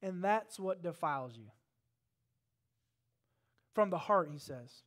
and 0.03 0.23
that's 0.23 0.61
what 0.61 0.83
defiles 0.83 1.37
you. 1.37 1.51
From 3.75 3.91
the 3.91 3.99
heart, 3.99 4.29
he 4.33 4.39
says. 4.39 4.83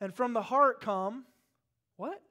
And 0.00 0.14
from 0.14 0.32
the 0.32 0.42
heart 0.42 0.80
come 0.80 1.24
what? 1.96 2.22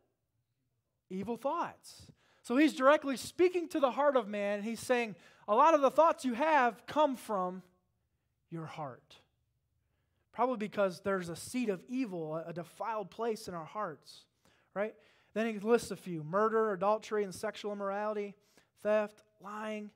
Evil 1.11 1.37
thoughts. 1.37 2.07
So 2.41 2.57
he's 2.57 2.73
directly 2.73 3.15
speaking 3.15 3.67
to 3.69 3.79
the 3.79 3.91
heart 3.91 4.15
of 4.15 4.27
man, 4.27 4.63
he's 4.63 4.79
saying, 4.79 5.15
A 5.49 5.55
lot 5.55 5.73
of 5.73 5.81
the 5.81 5.89
thoughts 5.89 6.23
you 6.23 6.35
have 6.35 6.85
come 6.85 7.15
from 7.15 7.63
your 8.51 8.67
heart. 8.67 9.15
Probably 10.31 10.57
because 10.57 11.01
there's 11.01 11.27
a 11.27 11.35
seed 11.35 11.69
of 11.69 11.81
evil, 11.89 12.35
a 12.35 12.53
defiled 12.53 13.09
place 13.09 13.47
in 13.47 13.55
our 13.55 13.65
hearts, 13.65 14.25
right? 14.75 14.93
Then 15.33 15.51
he 15.51 15.59
lists 15.59 15.89
a 15.89 15.95
few 15.95 16.23
murder, 16.23 16.71
adultery, 16.71 17.23
and 17.23 17.33
sexual 17.33 17.71
immorality, 17.71 18.35
theft, 18.83 19.23
lying, 19.41 19.89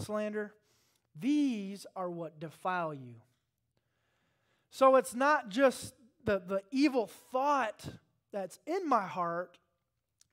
slander. 0.00 0.54
These 1.18 1.86
are 1.96 2.08
what 2.08 2.38
defile 2.38 2.94
you. 2.94 3.16
So 4.70 4.94
it's 4.94 5.14
not 5.14 5.48
just 5.48 5.92
the, 6.24 6.40
the 6.46 6.62
evil 6.70 7.10
thought 7.32 7.84
that's 8.32 8.60
in 8.64 8.88
my 8.88 9.06
heart, 9.06 9.58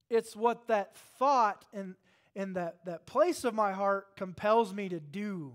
it's 0.08 0.36
what 0.36 0.68
that 0.68 0.96
thought 1.18 1.66
and, 1.74 1.96
in 2.38 2.54
that, 2.54 2.86
that 2.86 3.08
place 3.08 3.43
of 3.43 3.56
my 3.56 3.71
heart 3.73 4.15
compels 4.15 4.71
me 4.71 4.88
to 4.88 5.00
do. 5.00 5.54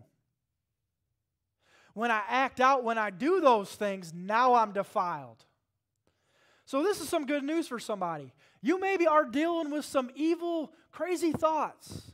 When 1.95 2.11
I 2.11 2.23
act 2.29 2.61
out, 2.61 2.83
when 2.83 2.99
I 2.99 3.11
do 3.11 3.41
those 3.41 3.73
things, 3.73 4.13
now 4.13 4.55
I'm 4.55 4.73
defiled. 4.73 5.45
So, 6.65 6.83
this 6.83 7.01
is 7.01 7.09
some 7.09 7.25
good 7.25 7.45
news 7.45 7.69
for 7.69 7.79
somebody. 7.79 8.33
You 8.63 8.81
maybe 8.81 9.07
are 9.07 9.25
dealing 9.25 9.71
with 9.71 9.85
some 9.85 10.11
evil, 10.17 10.73
crazy 10.91 11.31
thoughts. 11.31 12.11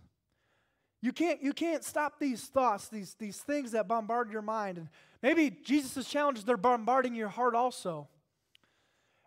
You 1.01 1.13
can't, 1.13 1.43
you 1.43 1.55
can't 1.55 1.83
stop 1.83 2.19
these 2.19 2.45
thoughts, 2.45 2.89
these, 2.89 3.15
these 3.15 3.39
things 3.39 3.73
that 3.73 3.89
bombard 3.89 4.31
your 4.31 4.43
mind. 4.43 4.77
And 4.77 4.89
maybe 5.23 5.57
Jesus' 5.65 6.07
challenges, 6.07 6.45
they're 6.45 6.57
bombarding 6.59 7.15
your 7.15 7.29
heart 7.29 7.55
also. 7.55 8.09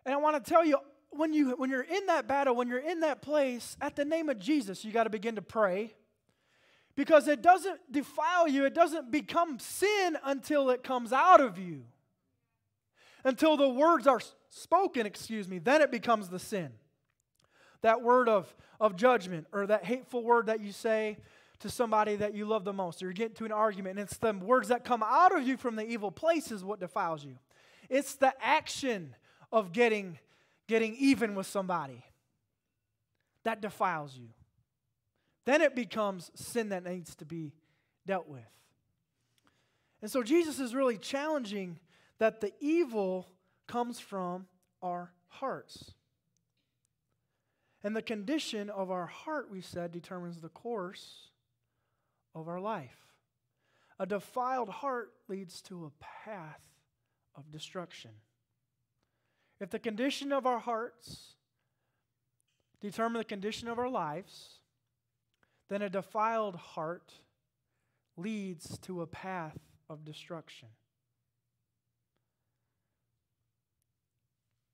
And 0.04 0.14
I 0.14 0.18
want 0.18 0.44
to 0.44 0.48
tell 0.48 0.64
you, 0.64 0.78
when, 1.12 1.32
you, 1.32 1.50
when 1.50 1.70
you're 1.70 1.82
in 1.82 2.06
that 2.06 2.26
battle, 2.26 2.54
when 2.54 2.68
you're 2.68 2.78
in 2.78 3.00
that 3.00 3.22
place, 3.22 3.76
at 3.80 3.96
the 3.96 4.04
name 4.04 4.28
of 4.28 4.38
Jesus, 4.38 4.84
you 4.84 4.92
got 4.92 5.04
to 5.04 5.10
begin 5.10 5.36
to 5.36 5.42
pray 5.42 5.94
because 6.94 7.28
it 7.28 7.42
doesn't 7.42 7.80
defile 7.90 8.48
you, 8.48 8.64
it 8.66 8.74
doesn't 8.74 9.10
become 9.10 9.58
sin 9.58 10.18
until 10.24 10.70
it 10.70 10.82
comes 10.82 11.12
out 11.12 11.40
of 11.40 11.58
you. 11.58 11.84
Until 13.24 13.56
the 13.56 13.68
words 13.68 14.06
are 14.06 14.20
spoken, 14.48 15.06
excuse 15.06 15.48
me, 15.48 15.58
then 15.58 15.80
it 15.80 15.90
becomes 15.90 16.28
the 16.28 16.38
sin. 16.38 16.70
That 17.82 18.02
word 18.02 18.28
of, 18.28 18.54
of 18.80 18.96
judgment 18.96 19.46
or 19.52 19.66
that 19.66 19.84
hateful 19.84 20.22
word 20.22 20.46
that 20.46 20.60
you 20.60 20.72
say 20.72 21.18
to 21.60 21.70
somebody 21.70 22.16
that 22.16 22.34
you 22.34 22.44
love 22.44 22.64
the 22.64 22.72
most, 22.72 23.02
or 23.02 23.06
you 23.06 23.14
get 23.14 23.30
into 23.30 23.44
an 23.44 23.52
argument, 23.52 23.98
and 23.98 24.08
it's 24.08 24.18
the 24.18 24.32
words 24.32 24.68
that 24.68 24.84
come 24.84 25.02
out 25.02 25.34
of 25.34 25.46
you 25.46 25.56
from 25.56 25.76
the 25.76 25.86
evil 25.86 26.10
places 26.10 26.64
what 26.64 26.80
defiles 26.80 27.24
you. 27.24 27.38
It's 27.88 28.16
the 28.16 28.32
action 28.40 29.14
of 29.52 29.72
getting, 29.72 30.18
getting 30.68 30.94
even 30.96 31.34
with 31.34 31.46
somebody 31.46 32.04
that 33.44 33.60
defiles 33.60 34.16
you. 34.16 34.28
Then 35.44 35.60
it 35.60 35.74
becomes 35.74 36.30
sin 36.34 36.68
that 36.68 36.84
needs 36.84 37.14
to 37.16 37.24
be 37.24 37.52
dealt 38.06 38.28
with. 38.28 38.40
And 40.00 40.10
so 40.10 40.22
Jesus 40.22 40.58
is 40.60 40.74
really 40.74 40.98
challenging 40.98 41.78
that 42.18 42.40
the 42.40 42.52
evil 42.60 43.28
comes 43.66 43.98
from 43.98 44.46
our 44.82 45.12
hearts. 45.28 45.94
And 47.84 47.96
the 47.96 48.02
condition 48.02 48.70
of 48.70 48.90
our 48.90 49.06
heart, 49.06 49.50
we 49.50 49.60
said, 49.60 49.90
determines 49.90 50.40
the 50.40 50.48
course 50.48 51.30
of 52.34 52.48
our 52.48 52.60
life. 52.60 52.96
A 53.98 54.06
defiled 54.06 54.68
heart 54.68 55.12
leads 55.28 55.60
to 55.62 55.86
a 55.86 56.04
path 56.24 56.62
of 57.34 57.50
destruction. 57.50 58.12
If 59.62 59.70
the 59.70 59.78
condition 59.78 60.32
of 60.32 60.44
our 60.44 60.58
hearts 60.58 61.34
determine 62.80 63.20
the 63.20 63.24
condition 63.24 63.68
of 63.68 63.78
our 63.78 63.88
lives, 63.88 64.58
then 65.68 65.82
a 65.82 65.88
defiled 65.88 66.56
heart 66.56 67.12
leads 68.16 68.76
to 68.78 69.02
a 69.02 69.06
path 69.06 69.56
of 69.88 70.04
destruction. 70.04 70.66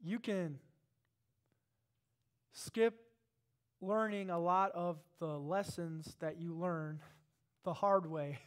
You 0.02 0.18
can 0.18 0.58
skip 2.54 2.94
learning 3.82 4.30
a 4.30 4.38
lot 4.38 4.72
of 4.72 4.96
the 5.18 5.38
lessons 5.38 6.16
that 6.20 6.40
you 6.40 6.54
learn 6.54 7.00
the 7.62 7.74
hard 7.74 8.06
way 8.06 8.38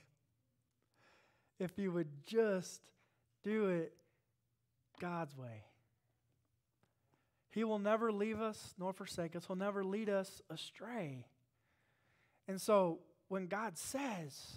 if 1.59 1.77
you 1.77 1.91
would 1.91 2.25
just 2.25 2.81
do 3.43 3.67
it 3.67 3.93
God's 4.99 5.37
way. 5.37 5.65
He 7.51 7.63
will 7.63 7.79
never 7.79 8.11
leave 8.11 8.41
us 8.41 8.73
nor 8.79 8.93
forsake 8.93 9.35
us, 9.35 9.45
He'll 9.45 9.55
never 9.55 9.83
lead 9.83 10.09
us 10.09 10.41
astray. 10.49 11.27
And 12.47 12.59
so 12.59 12.99
when 13.27 13.47
God 13.47 13.77
says, 13.77 14.55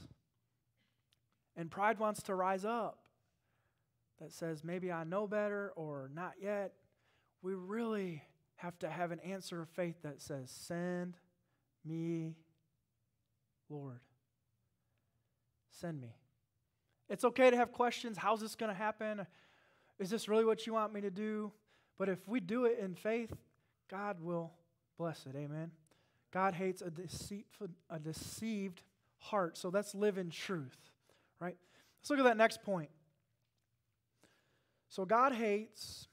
and 1.56 1.70
pride 1.70 1.98
wants 1.98 2.22
to 2.24 2.34
rise 2.34 2.64
up, 2.64 2.98
that 4.20 4.32
says, 4.32 4.64
maybe 4.64 4.90
I 4.90 5.04
know 5.04 5.26
better 5.26 5.72
or 5.76 6.10
not 6.14 6.34
yet, 6.40 6.72
we 7.42 7.54
really 7.54 8.22
have 8.56 8.78
to 8.78 8.88
have 8.88 9.10
an 9.10 9.20
answer 9.20 9.60
of 9.60 9.68
faith 9.68 9.96
that 10.02 10.22
says, 10.22 10.50
Send 10.50 11.16
me, 11.84 12.36
Lord. 13.68 14.00
Send 15.70 16.00
me. 16.00 16.14
It's 17.08 17.24
okay 17.24 17.50
to 17.50 17.56
have 17.56 17.72
questions. 17.72 18.16
How's 18.16 18.40
this 18.40 18.54
going 18.54 18.70
to 18.70 18.78
happen? 18.78 19.26
Is 19.98 20.08
this 20.08 20.28
really 20.28 20.44
what 20.44 20.66
you 20.66 20.72
want 20.72 20.94
me 20.94 21.02
to 21.02 21.10
do? 21.10 21.52
But 21.98 22.08
if 22.08 22.26
we 22.26 22.40
do 22.40 22.64
it 22.64 22.78
in 22.78 22.94
faith, 22.94 23.32
God 23.90 24.20
will 24.20 24.52
bless 24.98 25.26
it. 25.26 25.36
Amen. 25.36 25.70
God 26.32 26.54
hates 26.54 26.82
a 26.82 26.90
deceitful, 26.90 27.68
a 27.88 27.98
deceived 27.98 28.82
heart. 29.18 29.56
So 29.56 29.68
let's 29.68 29.94
live 29.94 30.18
in 30.18 30.30
truth, 30.30 30.76
right? 31.40 31.56
Let's 32.00 32.10
look 32.10 32.18
at 32.18 32.24
that 32.24 32.36
next 32.36 32.62
point. 32.62 32.90
So 34.88 35.04
God 35.04 35.32
hates 35.32 36.08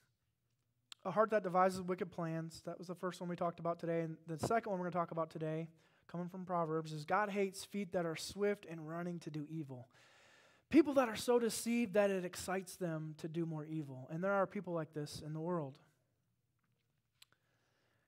a 1.03 1.11
heart 1.11 1.31
that 1.31 1.43
devises 1.43 1.81
wicked 1.81 2.11
plans. 2.11 2.61
That 2.65 2.77
was 2.77 2.87
the 2.87 2.95
first 2.95 3.19
one 3.19 3.29
we 3.29 3.35
talked 3.35 3.59
about 3.59 3.79
today. 3.79 4.01
And 4.01 4.17
the 4.27 4.39
second 4.39 4.69
one 4.69 4.79
we're 4.79 4.85
going 4.85 4.91
to 4.91 4.97
talk 4.97 5.11
about 5.11 5.31
today, 5.31 5.67
coming 6.07 6.29
from 6.29 6.45
Proverbs, 6.45 6.93
is 6.93 7.05
God 7.05 7.29
hates 7.29 7.65
feet 7.65 7.91
that 7.93 8.05
are 8.05 8.15
swift 8.15 8.65
and 8.69 8.87
running 8.87 9.19
to 9.19 9.29
do 9.29 9.45
evil. 9.49 9.87
People 10.71 10.93
that 10.95 11.10
are 11.10 11.17
so 11.17 11.38
deceived 11.38 11.93
that 11.93 12.10
it 12.10 12.25
excites 12.25 12.77
them 12.77 13.13
to 13.19 13.27
do 13.27 13.45
more 13.45 13.65
evil. 13.65 14.07
And 14.10 14.23
there 14.23 14.31
are 14.31 14.47
people 14.47 14.73
like 14.73 14.93
this 14.93 15.21
in 15.23 15.34
the 15.34 15.39
world. 15.39 15.75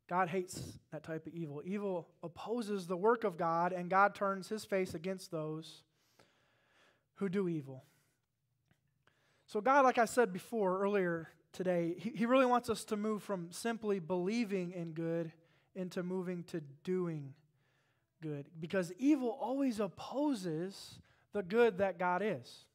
God 0.09 0.29
hates 0.29 0.61
that 0.91 1.03
type 1.03 1.27
of 1.27 1.33
evil. 1.33 1.61
Evil 1.65 2.07
opposes 2.23 2.87
the 2.87 2.95
work 2.97 3.25
of 3.25 3.37
God, 3.37 3.73
and 3.73 3.89
God 3.89 4.15
turns 4.15 4.47
his 4.47 4.63
face 4.63 4.93
against 4.93 5.29
those 5.29 5.83
who 7.15 7.29
do 7.29 7.49
evil. 7.49 7.83
So, 9.45 9.59
God, 9.59 9.83
like 9.83 9.97
I 9.97 10.05
said 10.05 10.31
before 10.31 10.81
earlier 10.81 11.29
today, 11.51 11.95
he, 11.97 12.11
he 12.11 12.25
really 12.25 12.45
wants 12.45 12.69
us 12.69 12.85
to 12.85 12.97
move 12.97 13.23
from 13.23 13.47
simply 13.51 13.99
believing 13.99 14.71
in 14.71 14.93
good 14.93 15.31
into 15.75 16.03
moving 16.03 16.43
to 16.43 16.61
doing 16.83 17.33
good. 18.21 18.45
Because 18.59 18.93
evil 18.97 19.37
always 19.41 19.79
opposes 19.79 20.99
the 21.33 21.43
good 21.43 21.79
that 21.79 21.99
God 21.99 22.21
is. 22.23 22.65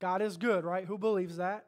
God 0.00 0.22
is 0.22 0.36
good, 0.36 0.64
right? 0.64 0.84
Who 0.84 0.98
believes 0.98 1.36
that? 1.36 1.64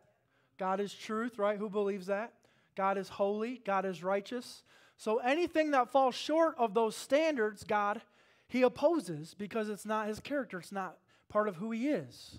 God 0.59 0.81
is 0.81 0.93
truth, 0.93 1.39
right? 1.39 1.59
Who 1.59 1.69
believes 1.69 2.07
that? 2.07 2.33
God 2.77 2.99
is 2.99 3.09
holy, 3.09 3.63
God 3.65 3.85
is 3.85 4.03
righteous. 4.03 4.63
So 4.99 5.19
anything 5.19 5.71
that 5.73 5.91
falls 5.91 6.15
short 6.15 6.55
of 6.59 6.75
those 6.75 6.97
standards, 6.97 7.65
God, 7.65 8.03
He 8.49 8.63
opposes 8.63 9.35
because 9.35 9.69
it's 9.69 9.87
not 9.87 10.09
His 10.09 10.21
character, 10.21 10.59
it's 10.59 10.73
not 10.73 10.99
part 11.29 11.49
of 11.49 11.57
who 11.57 11.71
He 11.71 11.89
is. 11.89 12.39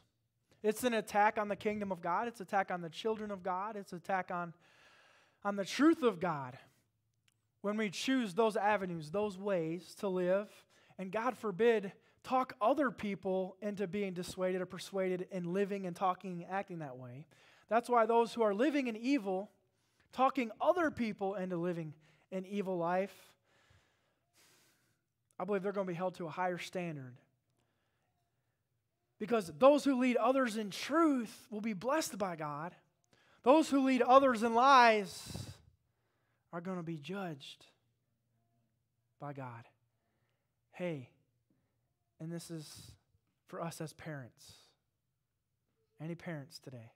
It's 0.63 0.83
an 0.83 0.93
attack 0.93 1.37
on 1.37 1.47
the 1.47 1.55
kingdom 1.55 1.91
of 1.91 2.01
God, 2.01 2.27
it's 2.27 2.41
attack 2.41 2.71
on 2.71 2.81
the 2.81 2.89
children 2.89 3.31
of 3.31 3.43
God, 3.43 3.75
it's 3.75 3.93
attack 3.93 4.31
on, 4.31 4.53
on 5.43 5.55
the 5.55 5.65
truth 5.65 6.03
of 6.03 6.19
God. 6.19 6.57
When 7.61 7.77
we 7.77 7.89
choose 7.89 8.33
those 8.33 8.55
avenues, 8.55 9.11
those 9.11 9.37
ways 9.37 9.95
to 9.99 10.07
live, 10.07 10.47
and 10.99 11.11
God 11.11 11.37
forbid, 11.37 11.91
talk 12.27 12.53
other 12.61 12.91
people 12.91 13.55
into 13.61 13.87
being 13.87 14.13
dissuaded 14.13 14.59
or 14.59 14.65
persuaded 14.65 15.27
and 15.31 15.47
living 15.47 15.85
and 15.85 15.95
talking 15.95 16.43
and 16.43 16.51
acting 16.51 16.79
that 16.79 16.97
way. 16.97 17.25
That's 17.69 17.89
why 17.89 18.05
those 18.05 18.33
who 18.33 18.41
are 18.41 18.53
living 18.53 18.87
in 18.87 18.97
evil, 18.97 19.49
talking 20.11 20.51
other 20.59 20.91
people 20.91 21.35
into 21.35 21.55
living 21.55 21.93
an 22.33 22.45
evil 22.45 22.77
life, 22.77 23.15
I 25.39 25.45
believe 25.45 25.63
they're 25.63 25.71
going 25.71 25.87
to 25.87 25.91
be 25.91 25.97
held 25.97 26.15
to 26.15 26.25
a 26.25 26.29
higher 26.29 26.57
standard. 26.57 27.15
Because 29.19 29.51
those 29.57 29.85
who 29.85 29.97
lead 29.99 30.17
others 30.17 30.57
in 30.57 30.69
truth 30.69 31.47
will 31.49 31.61
be 31.61 31.73
blessed 31.73 32.17
by 32.17 32.35
God. 32.35 32.75
Those 33.43 33.69
who 33.69 33.85
lead 33.85 34.01
others 34.01 34.43
in 34.43 34.53
lies 34.53 35.45
are 36.51 36.59
going 36.61 36.77
to 36.77 36.83
be 36.83 36.97
judged 36.97 37.65
by 39.19 39.31
God. 39.31 39.63
Hey, 40.73 41.09
and 42.19 42.31
this 42.31 42.49
is 42.49 42.91
for 43.47 43.61
us 43.61 43.81
as 43.81 43.93
parents. 43.93 44.53
Any 46.01 46.15
parents 46.15 46.59
today? 46.59 46.91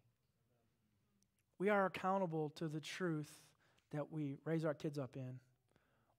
We 1.57 1.69
are 1.69 1.85
accountable 1.85 2.49
to 2.55 2.67
the 2.67 2.79
truth 2.79 3.31
that 3.91 4.11
we 4.11 4.37
raise 4.45 4.65
our 4.65 4.73
kids 4.73 4.97
up 4.97 5.15
in, 5.15 5.39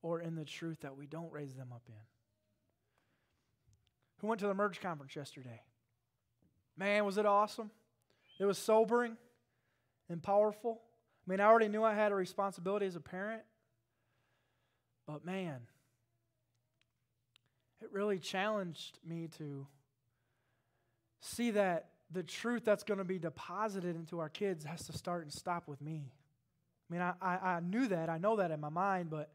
or 0.03 0.21
in 0.21 0.35
the 0.35 0.45
truth 0.45 0.81
that 0.81 0.97
we 0.97 1.07
don't 1.07 1.33
raise 1.33 1.55
them 1.55 1.69
up 1.73 1.83
in. 1.89 1.95
Who 4.19 4.29
went 4.29 4.41
to 4.41 4.47
the 4.47 4.55
merge 4.55 4.81
conference 4.81 5.17
yesterday? 5.17 5.63
Man, 6.77 7.05
was 7.05 7.19
it 7.19 7.27
awesome? 7.27 7.71
It 8.39 8.45
was 8.45 8.59
sobering 8.59 9.17
and 10.09 10.23
powerful. 10.23 10.81
I 11.27 11.31
mean, 11.31 11.41
I 11.41 11.45
already 11.45 11.69
knew 11.69 11.83
I 11.83 11.95
had 11.95 12.13
a 12.13 12.15
responsibility 12.15 12.87
as 12.87 12.97
a 12.97 13.01
parent, 13.01 13.43
but 15.07 15.25
man, 15.25 15.61
really 17.93 18.19
challenged 18.19 18.99
me 19.07 19.29
to 19.39 19.67
see 21.21 21.53
that 21.53 21.89
the 22.11 22.23
truth 22.23 22.65
that's 22.65 22.83
going 22.83 22.99
to 22.99 23.05
be 23.05 23.19
deposited 23.19 23.97
into 23.97 24.19
our 24.19 24.29
kids 24.29 24.65
has 24.65 24.87
to 24.87 24.93
start 24.93 25.23
and 25.23 25.33
stop 25.33 25.67
with 25.67 25.81
me. 25.81 26.13
I 26.91 26.93
mean, 26.93 27.03
I, 27.03 27.15
I, 27.23 27.35
I 27.57 27.61
knew 27.61 27.87
that, 27.89 28.11
I 28.11 28.19
know 28.19 28.37
that 28.37 28.51
in 28.51 28.61
my 28.61 28.69
mind, 28.69 29.11
but 29.11 29.31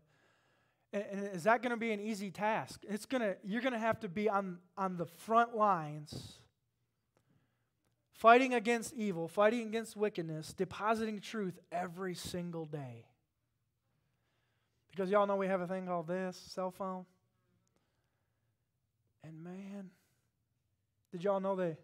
and 0.93 1.27
is 1.33 1.43
that 1.43 1.61
going 1.61 1.71
to 1.71 1.77
be 1.77 1.91
an 1.91 1.99
easy 1.99 2.31
task? 2.31 2.83
It's 2.87 3.05
gonna 3.05 3.35
you're 3.43 3.61
going 3.61 3.73
to 3.73 3.79
have 3.79 3.99
to 4.01 4.09
be 4.09 4.29
on 4.29 4.59
on 4.77 4.97
the 4.97 5.05
front 5.05 5.55
lines, 5.55 6.39
fighting 8.13 8.53
against 8.53 8.93
evil, 8.93 9.27
fighting 9.27 9.67
against 9.67 9.97
wickedness, 9.97 10.53
depositing 10.53 11.19
truth 11.19 11.59
every 11.71 12.15
single 12.15 12.65
day. 12.65 13.05
Because 14.91 15.11
y'all 15.11 15.27
know 15.27 15.35
we 15.35 15.47
have 15.47 15.61
a 15.61 15.67
thing 15.67 15.85
called 15.85 16.07
this 16.07 16.37
cell 16.37 16.71
phone. 16.71 17.05
And 19.27 19.43
man, 19.43 19.89
did 21.11 21.23
y'all 21.23 21.41
know 21.41 21.55
that 21.57 21.77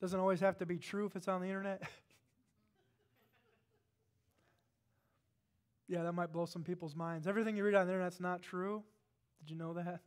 doesn't 0.00 0.18
always 0.18 0.40
have 0.40 0.58
to 0.58 0.66
be 0.66 0.78
true 0.78 1.06
if 1.06 1.14
it's 1.14 1.28
on 1.28 1.40
the 1.40 1.48
internet? 1.48 1.82
Yeah, 5.88 6.02
that 6.02 6.14
might 6.14 6.32
blow 6.32 6.46
some 6.46 6.64
people's 6.64 6.96
minds. 6.96 7.28
Everything 7.28 7.56
you 7.56 7.62
read 7.62 7.76
on 7.76 7.86
the 7.86 7.92
internet's 7.92 8.18
not 8.18 8.42
true. 8.42 8.82
Did 9.38 9.50
you 9.50 9.56
know 9.56 9.74
that? 9.74 10.00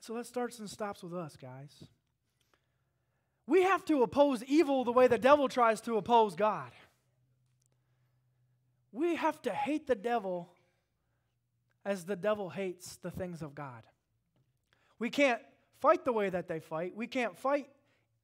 So 0.00 0.12
that 0.16 0.26
starts 0.26 0.58
and 0.58 0.68
stops 0.68 1.02
with 1.02 1.14
us, 1.14 1.38
guys. 1.40 1.84
We 3.46 3.62
have 3.62 3.82
to 3.86 4.02
oppose 4.02 4.44
evil 4.44 4.84
the 4.84 4.92
way 4.92 5.06
the 5.06 5.16
devil 5.16 5.48
tries 5.48 5.80
to 5.82 5.96
oppose 5.96 6.34
God. 6.34 6.70
We 8.92 9.16
have 9.16 9.40
to 9.40 9.54
hate 9.54 9.86
the 9.86 9.94
devil 9.94 10.52
as 11.82 12.04
the 12.04 12.16
devil 12.16 12.50
hates 12.50 12.96
the 12.96 13.10
things 13.10 13.40
of 13.40 13.54
God. 13.54 13.84
We 15.00 15.10
can't 15.10 15.40
fight 15.80 16.04
the 16.04 16.12
way 16.12 16.30
that 16.30 16.46
they 16.46 16.60
fight. 16.60 16.94
We 16.94 17.08
can't 17.08 17.36
fight 17.36 17.66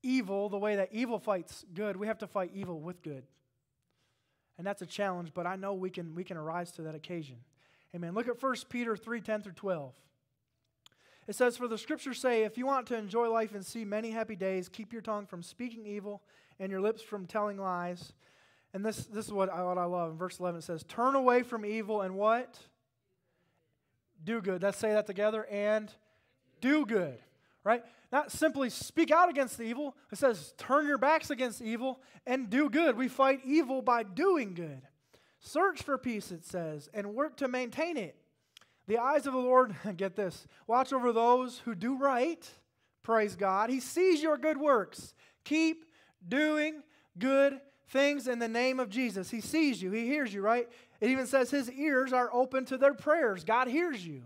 evil 0.02 0.48
the 0.48 0.58
way 0.58 0.76
that 0.76 0.90
evil 0.92 1.18
fights 1.18 1.64
good. 1.74 1.96
We 1.96 2.06
have 2.06 2.18
to 2.18 2.28
fight 2.28 2.52
evil 2.54 2.78
with 2.78 3.02
good. 3.02 3.24
And 4.58 4.66
that's 4.66 4.82
a 4.82 4.86
challenge, 4.86 5.32
but 5.34 5.46
I 5.46 5.56
know 5.56 5.74
we 5.74 5.90
can, 5.90 6.14
we 6.14 6.22
can 6.22 6.36
arise 6.36 6.70
to 6.72 6.82
that 6.82 6.94
occasion. 6.94 7.38
Amen. 7.94 8.14
Look 8.14 8.28
at 8.28 8.40
1 8.40 8.54
Peter 8.68 8.96
3 8.96 9.20
10 9.20 9.42
through 9.42 9.52
12. 9.52 9.94
It 11.26 11.34
says, 11.34 11.56
For 11.56 11.66
the 11.66 11.78
scriptures 11.78 12.20
say, 12.20 12.44
if 12.44 12.56
you 12.56 12.66
want 12.66 12.86
to 12.88 12.96
enjoy 12.96 13.30
life 13.30 13.54
and 13.54 13.64
see 13.64 13.84
many 13.84 14.10
happy 14.10 14.36
days, 14.36 14.68
keep 14.68 14.92
your 14.92 15.02
tongue 15.02 15.26
from 15.26 15.42
speaking 15.42 15.86
evil 15.86 16.22
and 16.60 16.70
your 16.70 16.80
lips 16.80 17.02
from 17.02 17.26
telling 17.26 17.58
lies. 17.58 18.12
And 18.72 18.84
this, 18.84 19.06
this 19.06 19.26
is 19.26 19.32
what 19.32 19.50
I, 19.50 19.62
what 19.62 19.78
I 19.78 19.84
love. 19.84 20.12
In 20.12 20.18
verse 20.18 20.38
11, 20.38 20.58
it 20.58 20.64
says, 20.64 20.84
Turn 20.84 21.14
away 21.14 21.42
from 21.42 21.64
evil 21.64 22.02
and 22.02 22.14
what? 22.16 22.58
Do 24.22 24.40
good. 24.40 24.62
Let's 24.62 24.78
say 24.78 24.92
that 24.92 25.06
together. 25.06 25.46
And 25.46 25.92
do 26.60 26.86
good. 26.86 27.18
Right? 27.64 27.82
Not 28.12 28.30
simply 28.30 28.70
speak 28.70 29.10
out 29.10 29.28
against 29.28 29.58
the 29.58 29.64
evil. 29.64 29.96
It 30.12 30.18
says, 30.18 30.54
Turn 30.56 30.86
your 30.86 30.98
backs 30.98 31.30
against 31.30 31.60
evil 31.60 32.00
and 32.26 32.48
do 32.48 32.70
good. 32.70 32.96
We 32.96 33.08
fight 33.08 33.40
evil 33.44 33.82
by 33.82 34.04
doing 34.04 34.54
good. 34.54 34.82
Search 35.40 35.82
for 35.82 35.98
peace, 35.98 36.32
it 36.32 36.44
says, 36.44 36.88
and 36.94 37.14
work 37.14 37.36
to 37.38 37.48
maintain 37.48 37.96
it. 37.96 38.16
The 38.86 38.98
eyes 38.98 39.26
of 39.26 39.32
the 39.32 39.38
Lord, 39.38 39.74
get 39.96 40.16
this, 40.16 40.46
watch 40.66 40.92
over 40.92 41.12
those 41.12 41.58
who 41.58 41.74
do 41.74 41.96
right. 41.96 42.48
Praise 43.02 43.36
God. 43.36 43.70
He 43.70 43.80
sees 43.80 44.22
your 44.22 44.36
good 44.36 44.58
works. 44.58 45.14
Keep 45.44 45.84
doing 46.26 46.82
good 47.18 47.60
things 47.88 48.26
in 48.26 48.38
the 48.38 48.48
name 48.48 48.80
of 48.80 48.88
Jesus. 48.88 49.30
He 49.30 49.40
sees 49.40 49.80
you, 49.80 49.90
He 49.92 50.06
hears 50.06 50.32
you, 50.34 50.42
right? 50.42 50.68
It 51.00 51.10
even 51.10 51.26
says 51.26 51.50
His 51.50 51.70
ears 51.70 52.12
are 52.12 52.32
open 52.32 52.64
to 52.66 52.78
their 52.78 52.94
prayers. 52.94 53.44
God 53.44 53.68
hears 53.68 54.04
you. 54.04 54.22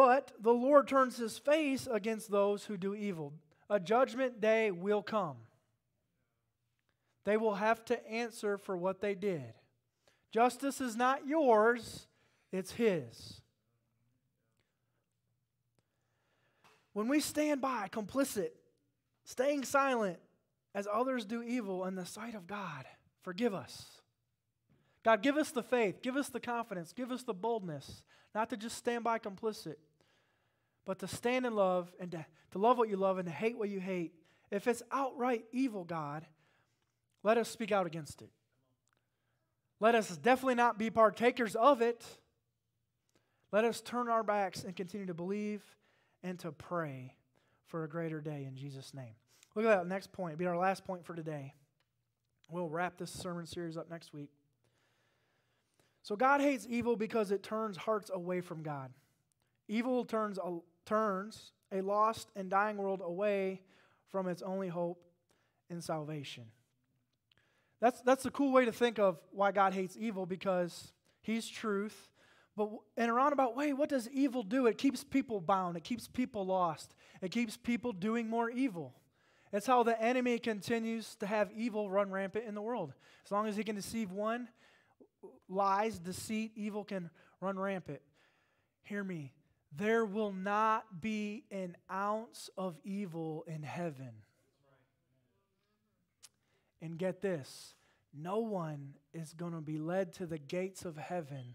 But 0.00 0.32
the 0.40 0.54
Lord 0.54 0.88
turns 0.88 1.18
His 1.18 1.36
face 1.36 1.86
against 1.86 2.30
those 2.30 2.64
who 2.64 2.78
do 2.78 2.94
evil. 2.94 3.34
A 3.68 3.78
judgment 3.78 4.40
day 4.40 4.70
will 4.70 5.02
come. 5.02 5.36
They 7.26 7.36
will 7.36 7.56
have 7.56 7.84
to 7.84 8.10
answer 8.10 8.56
for 8.56 8.78
what 8.78 9.02
they 9.02 9.14
did. 9.14 9.52
Justice 10.32 10.80
is 10.80 10.96
not 10.96 11.26
yours, 11.26 12.06
it's 12.50 12.72
His. 12.72 13.42
When 16.94 17.06
we 17.06 17.20
stand 17.20 17.60
by 17.60 17.88
complicit, 17.92 18.52
staying 19.24 19.64
silent 19.64 20.18
as 20.74 20.88
others 20.90 21.26
do 21.26 21.42
evil 21.42 21.84
in 21.84 21.94
the 21.94 22.06
sight 22.06 22.34
of 22.34 22.46
God, 22.46 22.86
forgive 23.20 23.52
us. 23.52 24.00
God, 25.04 25.20
give 25.20 25.36
us 25.36 25.50
the 25.50 25.62
faith, 25.62 26.00
give 26.00 26.16
us 26.16 26.30
the 26.30 26.40
confidence, 26.40 26.94
give 26.94 27.12
us 27.12 27.22
the 27.22 27.34
boldness, 27.34 28.02
not 28.34 28.48
to 28.48 28.56
just 28.56 28.78
stand 28.78 29.04
by 29.04 29.18
complicit, 29.18 29.76
but 30.84 30.98
to 31.00 31.06
stand 31.06 31.46
in 31.46 31.54
love 31.54 31.92
and 32.00 32.10
to, 32.12 32.26
to 32.52 32.58
love 32.58 32.78
what 32.78 32.88
you 32.88 32.96
love 32.96 33.18
and 33.18 33.26
to 33.26 33.32
hate 33.32 33.58
what 33.58 33.68
you 33.68 33.80
hate. 33.80 34.14
If 34.50 34.66
it's 34.66 34.82
outright 34.90 35.44
evil, 35.52 35.84
God, 35.84 36.26
let 37.22 37.38
us 37.38 37.48
speak 37.48 37.72
out 37.72 37.86
against 37.86 38.22
it. 38.22 38.30
Let 39.78 39.94
us 39.94 40.16
definitely 40.16 40.56
not 40.56 40.78
be 40.78 40.90
partakers 40.90 41.54
of 41.54 41.80
it. 41.80 42.04
Let 43.52 43.64
us 43.64 43.80
turn 43.80 44.08
our 44.08 44.22
backs 44.22 44.62
and 44.64 44.76
continue 44.76 45.06
to 45.06 45.14
believe 45.14 45.62
and 46.22 46.38
to 46.40 46.52
pray 46.52 47.14
for 47.66 47.84
a 47.84 47.88
greater 47.88 48.20
day 48.20 48.44
in 48.46 48.56
Jesus' 48.56 48.92
name. 48.94 49.14
Look 49.54 49.64
at 49.64 49.68
that 49.68 49.86
next 49.86 50.12
point. 50.12 50.34
It'll 50.34 50.38
be 50.38 50.46
our 50.46 50.56
last 50.56 50.84
point 50.84 51.04
for 51.04 51.14
today. 51.14 51.54
We'll 52.50 52.68
wrap 52.68 52.98
this 52.98 53.12
sermon 53.12 53.46
series 53.46 53.76
up 53.76 53.90
next 53.90 54.12
week. 54.12 54.30
So, 56.02 56.16
God 56.16 56.40
hates 56.40 56.66
evil 56.68 56.96
because 56.96 57.30
it 57.30 57.42
turns 57.42 57.76
hearts 57.76 58.10
away 58.12 58.40
from 58.40 58.62
God. 58.62 58.90
Evil 59.68 60.04
turns 60.04 60.38
turns 60.90 61.52
a 61.72 61.80
lost 61.80 62.30
and 62.34 62.50
dying 62.50 62.76
world 62.76 63.00
away 63.04 63.62
from 64.08 64.26
its 64.28 64.42
only 64.42 64.68
hope 64.68 65.00
in 65.68 65.80
salvation. 65.80 66.44
That's, 67.80 68.00
that's 68.02 68.26
a 68.26 68.30
cool 68.30 68.52
way 68.52 68.64
to 68.64 68.72
think 68.72 68.98
of 68.98 69.18
why 69.30 69.52
God 69.52 69.72
hates 69.72 69.96
evil 69.98 70.26
because 70.26 70.92
He's 71.22 71.48
truth 71.48 72.10
but 72.56 72.68
in 72.98 73.08
a 73.08 73.12
roundabout 73.14 73.56
way, 73.56 73.72
what 73.72 73.88
does 73.88 74.06
evil 74.10 74.42
do? 74.42 74.66
It 74.66 74.76
keeps 74.76 75.02
people 75.02 75.40
bound, 75.40 75.78
it 75.78 75.82
keeps 75.84 76.08
people 76.08 76.44
lost, 76.44 76.94
it 77.22 77.30
keeps 77.30 77.56
people 77.56 77.92
doing 77.92 78.28
more 78.28 78.50
evil. 78.50 78.94
It's 79.50 79.66
how 79.66 79.82
the 79.82 80.00
enemy 80.00 80.38
continues 80.38 81.16
to 81.16 81.26
have 81.26 81.50
evil 81.56 81.90
run 81.90 82.10
rampant 82.10 82.44
in 82.46 82.54
the 82.54 82.60
world. 82.60 82.92
As 83.24 83.32
long 83.32 83.48
as 83.48 83.56
he 83.56 83.64
can 83.64 83.76
deceive 83.76 84.12
one, 84.12 84.48
lies, 85.48 85.98
deceit, 85.98 86.52
evil 86.54 86.84
can 86.84 87.08
run 87.40 87.58
rampant. 87.58 88.00
Hear 88.82 89.02
me. 89.02 89.32
There 89.76 90.04
will 90.04 90.32
not 90.32 91.00
be 91.00 91.44
an 91.50 91.76
ounce 91.90 92.50
of 92.58 92.78
evil 92.84 93.44
in 93.46 93.62
heaven. 93.62 94.12
And 96.82 96.98
get 96.98 97.20
this 97.20 97.74
no 98.12 98.38
one 98.38 98.94
is 99.14 99.32
going 99.32 99.52
to 99.52 99.60
be 99.60 99.78
led 99.78 100.12
to 100.14 100.26
the 100.26 100.38
gates 100.38 100.84
of 100.84 100.96
heaven 100.96 101.54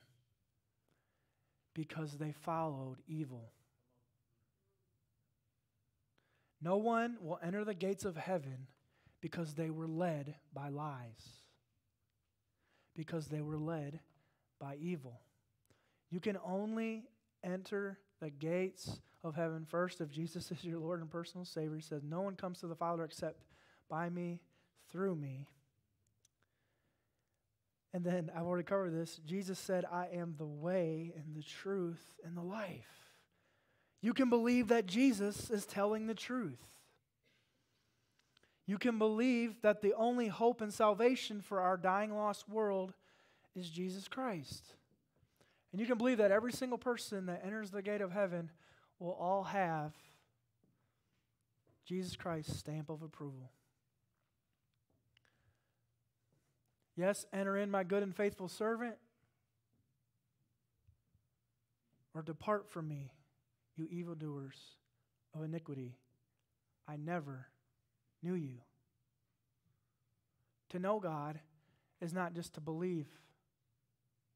because 1.73 2.13
they 2.17 2.31
followed 2.31 2.97
evil. 3.07 3.51
No 6.61 6.77
one 6.77 7.17
will 7.19 7.39
enter 7.43 7.65
the 7.65 7.73
gates 7.73 8.05
of 8.05 8.15
heaven 8.15 8.67
because 9.19 9.53
they 9.53 9.69
were 9.69 9.87
led 9.87 10.35
by 10.53 10.69
lies, 10.69 11.41
because 12.95 13.27
they 13.27 13.41
were 13.41 13.57
led 13.57 13.99
by 14.59 14.77
evil. 14.77 15.19
You 16.09 16.19
can 16.21 16.37
only 16.45 17.03
enter 17.43 17.99
the 18.21 18.29
gates 18.29 18.99
of 19.23 19.35
heaven 19.35 19.65
first 19.67 20.01
if 20.01 20.09
Jesus 20.09 20.51
is 20.51 20.63
your 20.63 20.79
Lord 20.79 21.01
and 21.01 21.09
personal 21.09 21.45
Savior. 21.45 21.75
He 21.75 21.81
says, 21.81 22.03
No 22.03 22.21
one 22.21 22.35
comes 22.35 22.59
to 22.59 22.67
the 22.67 22.75
Father 22.75 23.03
except 23.03 23.43
by 23.89 24.09
me, 24.09 24.39
through 24.91 25.15
me. 25.15 25.47
And 27.93 28.03
then 28.03 28.29
I've 28.35 28.45
already 28.45 28.65
covered 28.65 28.91
this. 28.91 29.21
Jesus 29.25 29.57
said, 29.57 29.85
I 29.91 30.07
am 30.13 30.35
the 30.37 30.45
way 30.45 31.13
and 31.15 31.35
the 31.35 31.43
truth 31.43 32.03
and 32.25 32.35
the 32.35 32.41
life. 32.41 32.83
You 34.01 34.13
can 34.13 34.29
believe 34.29 34.67
that 34.67 34.85
Jesus 34.85 35.49
is 35.49 35.65
telling 35.65 36.05
the 36.05 36.13
truth. 36.13 36.59
You 38.67 38.77
can 38.77 38.97
believe 38.97 39.61
that 39.61 39.81
the 39.81 39.93
only 39.93 40.27
hope 40.27 40.61
and 40.61 40.73
salvation 40.73 41.41
for 41.41 41.61
our 41.61 41.77
dying, 41.77 42.13
lost 42.13 42.49
world 42.49 42.93
is 43.55 43.69
Jesus 43.69 44.07
Christ. 44.07 44.73
And 45.75 45.81
you 45.81 45.87
can 45.87 45.97
believe 45.97 46.19
that 46.19 46.31
every 46.31 46.53
single 46.53 46.77
person 46.77 47.25
that 47.25 47.41
enters 47.43 47.69
the 47.69 47.81
gate 47.81 47.99
of 47.99 48.13
heaven 48.13 48.49
will 48.97 49.11
all 49.11 49.43
have 49.43 49.91
Jesus 51.85 52.15
Christ's 52.15 52.57
stamp 52.57 52.89
of 52.89 53.01
approval. 53.01 53.51
Yes, 56.95 57.25
enter 57.33 57.57
in, 57.57 57.69
my 57.69 57.83
good 57.83 58.03
and 58.03 58.15
faithful 58.15 58.47
servant. 58.47 58.95
Or 62.13 62.21
depart 62.21 62.69
from 62.69 62.87
me, 62.87 63.11
you 63.75 63.85
evildoers 63.91 64.55
of 65.33 65.43
iniquity. 65.43 65.97
I 66.87 66.95
never 66.95 67.47
knew 68.23 68.35
you. 68.35 68.59
To 70.69 70.79
know 70.79 71.01
God 71.01 71.37
is 71.99 72.13
not 72.13 72.33
just 72.33 72.53
to 72.53 72.61
believe 72.61 73.07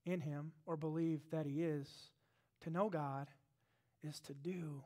in 0.10 0.22
Him 0.22 0.52
or 0.66 0.76
believe 0.78 1.22
that 1.32 1.46
He 1.46 1.64
is. 1.64 1.88
To 2.62 2.70
know 2.70 2.90
God 2.90 3.28
is 4.04 4.20
to 4.22 4.34
do 4.34 4.84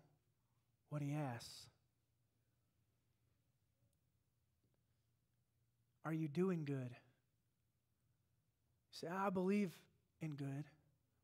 what 0.90 1.02
He 1.02 1.14
asks. 1.14 1.68
Are 6.06 6.14
you 6.14 6.28
doing 6.28 6.66
good? 6.66 6.96
say, 8.94 9.08
I 9.08 9.30
believe 9.30 9.72
in 10.22 10.36
good, 10.36 10.66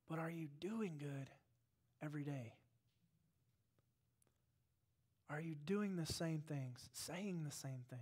but 0.09 0.19
are 0.19 0.29
you 0.29 0.47
doing 0.59 0.97
good 0.99 1.27
every 2.01 2.23
day? 2.23 2.53
Are 5.29 5.39
you 5.39 5.55
doing 5.65 5.95
the 5.95 6.05
same 6.05 6.41
things, 6.47 6.89
saying 6.93 7.43
the 7.43 7.55
same 7.55 7.83
things? 7.89 8.01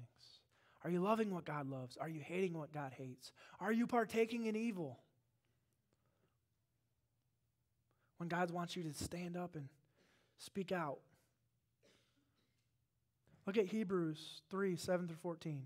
Are 0.83 0.89
you 0.89 1.01
loving 1.01 1.33
what 1.33 1.43
God 1.43 1.69
loves? 1.69 1.97
Are 1.97 2.07
you 2.07 2.21
hating 2.21 2.53
what 2.53 2.71
God 2.71 2.93
hates? 2.97 3.31
Are 3.59 3.71
you 3.73 3.85
partaking 3.85 4.45
in 4.45 4.55
evil? 4.55 4.99
When 8.18 8.30
God 8.30 8.51
wants 8.51 8.76
you 8.76 8.84
to 8.84 8.93
stand 8.93 9.38
up 9.38 9.55
and 9.55 9.70
speak 10.38 10.72
out. 10.72 10.99
Look 13.45 13.57
at 13.57 13.68
Hebrews 13.68 14.41
3 14.49 14.76
7 14.76 15.07
through 15.07 15.18
14. 15.18 15.63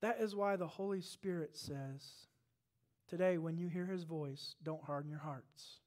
That 0.00 0.20
is 0.20 0.36
why 0.36 0.56
the 0.56 0.66
Holy 0.66 1.00
Spirit 1.00 1.56
says, 1.56 2.26
Today, 3.08 3.38
when 3.38 3.56
you 3.56 3.68
hear 3.68 3.86
his 3.86 4.04
voice, 4.04 4.54
don't 4.62 4.84
harden 4.84 5.10
your 5.10 5.20
hearts. 5.20 5.78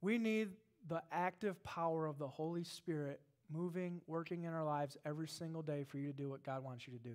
We 0.00 0.18
need 0.18 0.50
the 0.88 1.02
active 1.12 1.62
power 1.64 2.06
of 2.06 2.18
the 2.18 2.28
Holy 2.28 2.64
Spirit 2.64 3.20
moving, 3.50 4.00
working 4.06 4.44
in 4.44 4.52
our 4.52 4.64
lives 4.64 4.96
every 5.04 5.28
single 5.28 5.62
day 5.62 5.84
for 5.84 5.98
you 5.98 6.08
to 6.08 6.16
do 6.16 6.28
what 6.28 6.42
God 6.42 6.62
wants 6.62 6.86
you 6.86 6.92
to 6.92 6.98
do. 6.98 7.14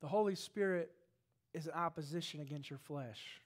The 0.00 0.08
Holy 0.08 0.34
Spirit 0.34 0.90
is 1.54 1.66
an 1.66 1.72
opposition 1.74 2.40
against 2.40 2.70
your 2.70 2.78
flesh. 2.78 3.40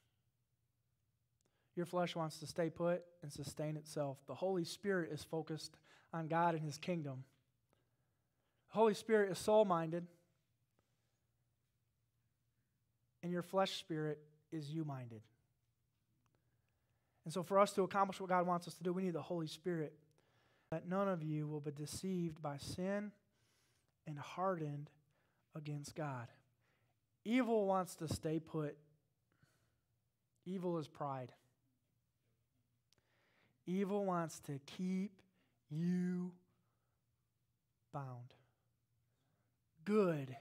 Your 1.74 1.86
flesh 1.86 2.14
wants 2.14 2.38
to 2.40 2.46
stay 2.46 2.68
put 2.68 3.02
and 3.22 3.32
sustain 3.32 3.76
itself. 3.76 4.18
The 4.26 4.34
Holy 4.34 4.64
Spirit 4.64 5.10
is 5.10 5.24
focused 5.24 5.76
on 6.12 6.28
God 6.28 6.54
and 6.54 6.62
His 6.62 6.76
kingdom. 6.76 7.24
The 8.70 8.78
Holy 8.78 8.94
Spirit 8.94 9.32
is 9.32 9.38
soul 9.38 9.64
minded, 9.64 10.06
and 13.22 13.32
your 13.32 13.42
flesh 13.42 13.78
spirit 13.78 14.18
is 14.50 14.68
you 14.70 14.84
minded. 14.84 15.22
And 17.24 17.32
so, 17.32 17.42
for 17.42 17.58
us 17.58 17.72
to 17.72 17.82
accomplish 17.82 18.20
what 18.20 18.28
God 18.28 18.46
wants 18.46 18.66
us 18.66 18.74
to 18.74 18.82
do, 18.82 18.92
we 18.92 19.02
need 19.02 19.14
the 19.14 19.22
Holy 19.22 19.46
Spirit. 19.46 19.94
That 20.72 20.88
none 20.88 21.08
of 21.08 21.22
you 21.22 21.46
will 21.46 21.60
be 21.60 21.70
deceived 21.70 22.40
by 22.42 22.56
sin 22.56 23.12
and 24.06 24.18
hardened 24.18 24.88
against 25.54 25.94
God. 25.94 26.28
Evil 27.24 27.66
wants 27.66 27.94
to 27.96 28.08
stay 28.08 28.40
put. 28.40 28.76
Evil 30.44 30.78
is 30.78 30.88
pride. 30.88 31.32
Evil 33.66 34.04
wants 34.04 34.40
to 34.40 34.58
keep 34.66 35.12
you 35.70 36.32
bound. 37.92 38.34
Good 39.84 40.36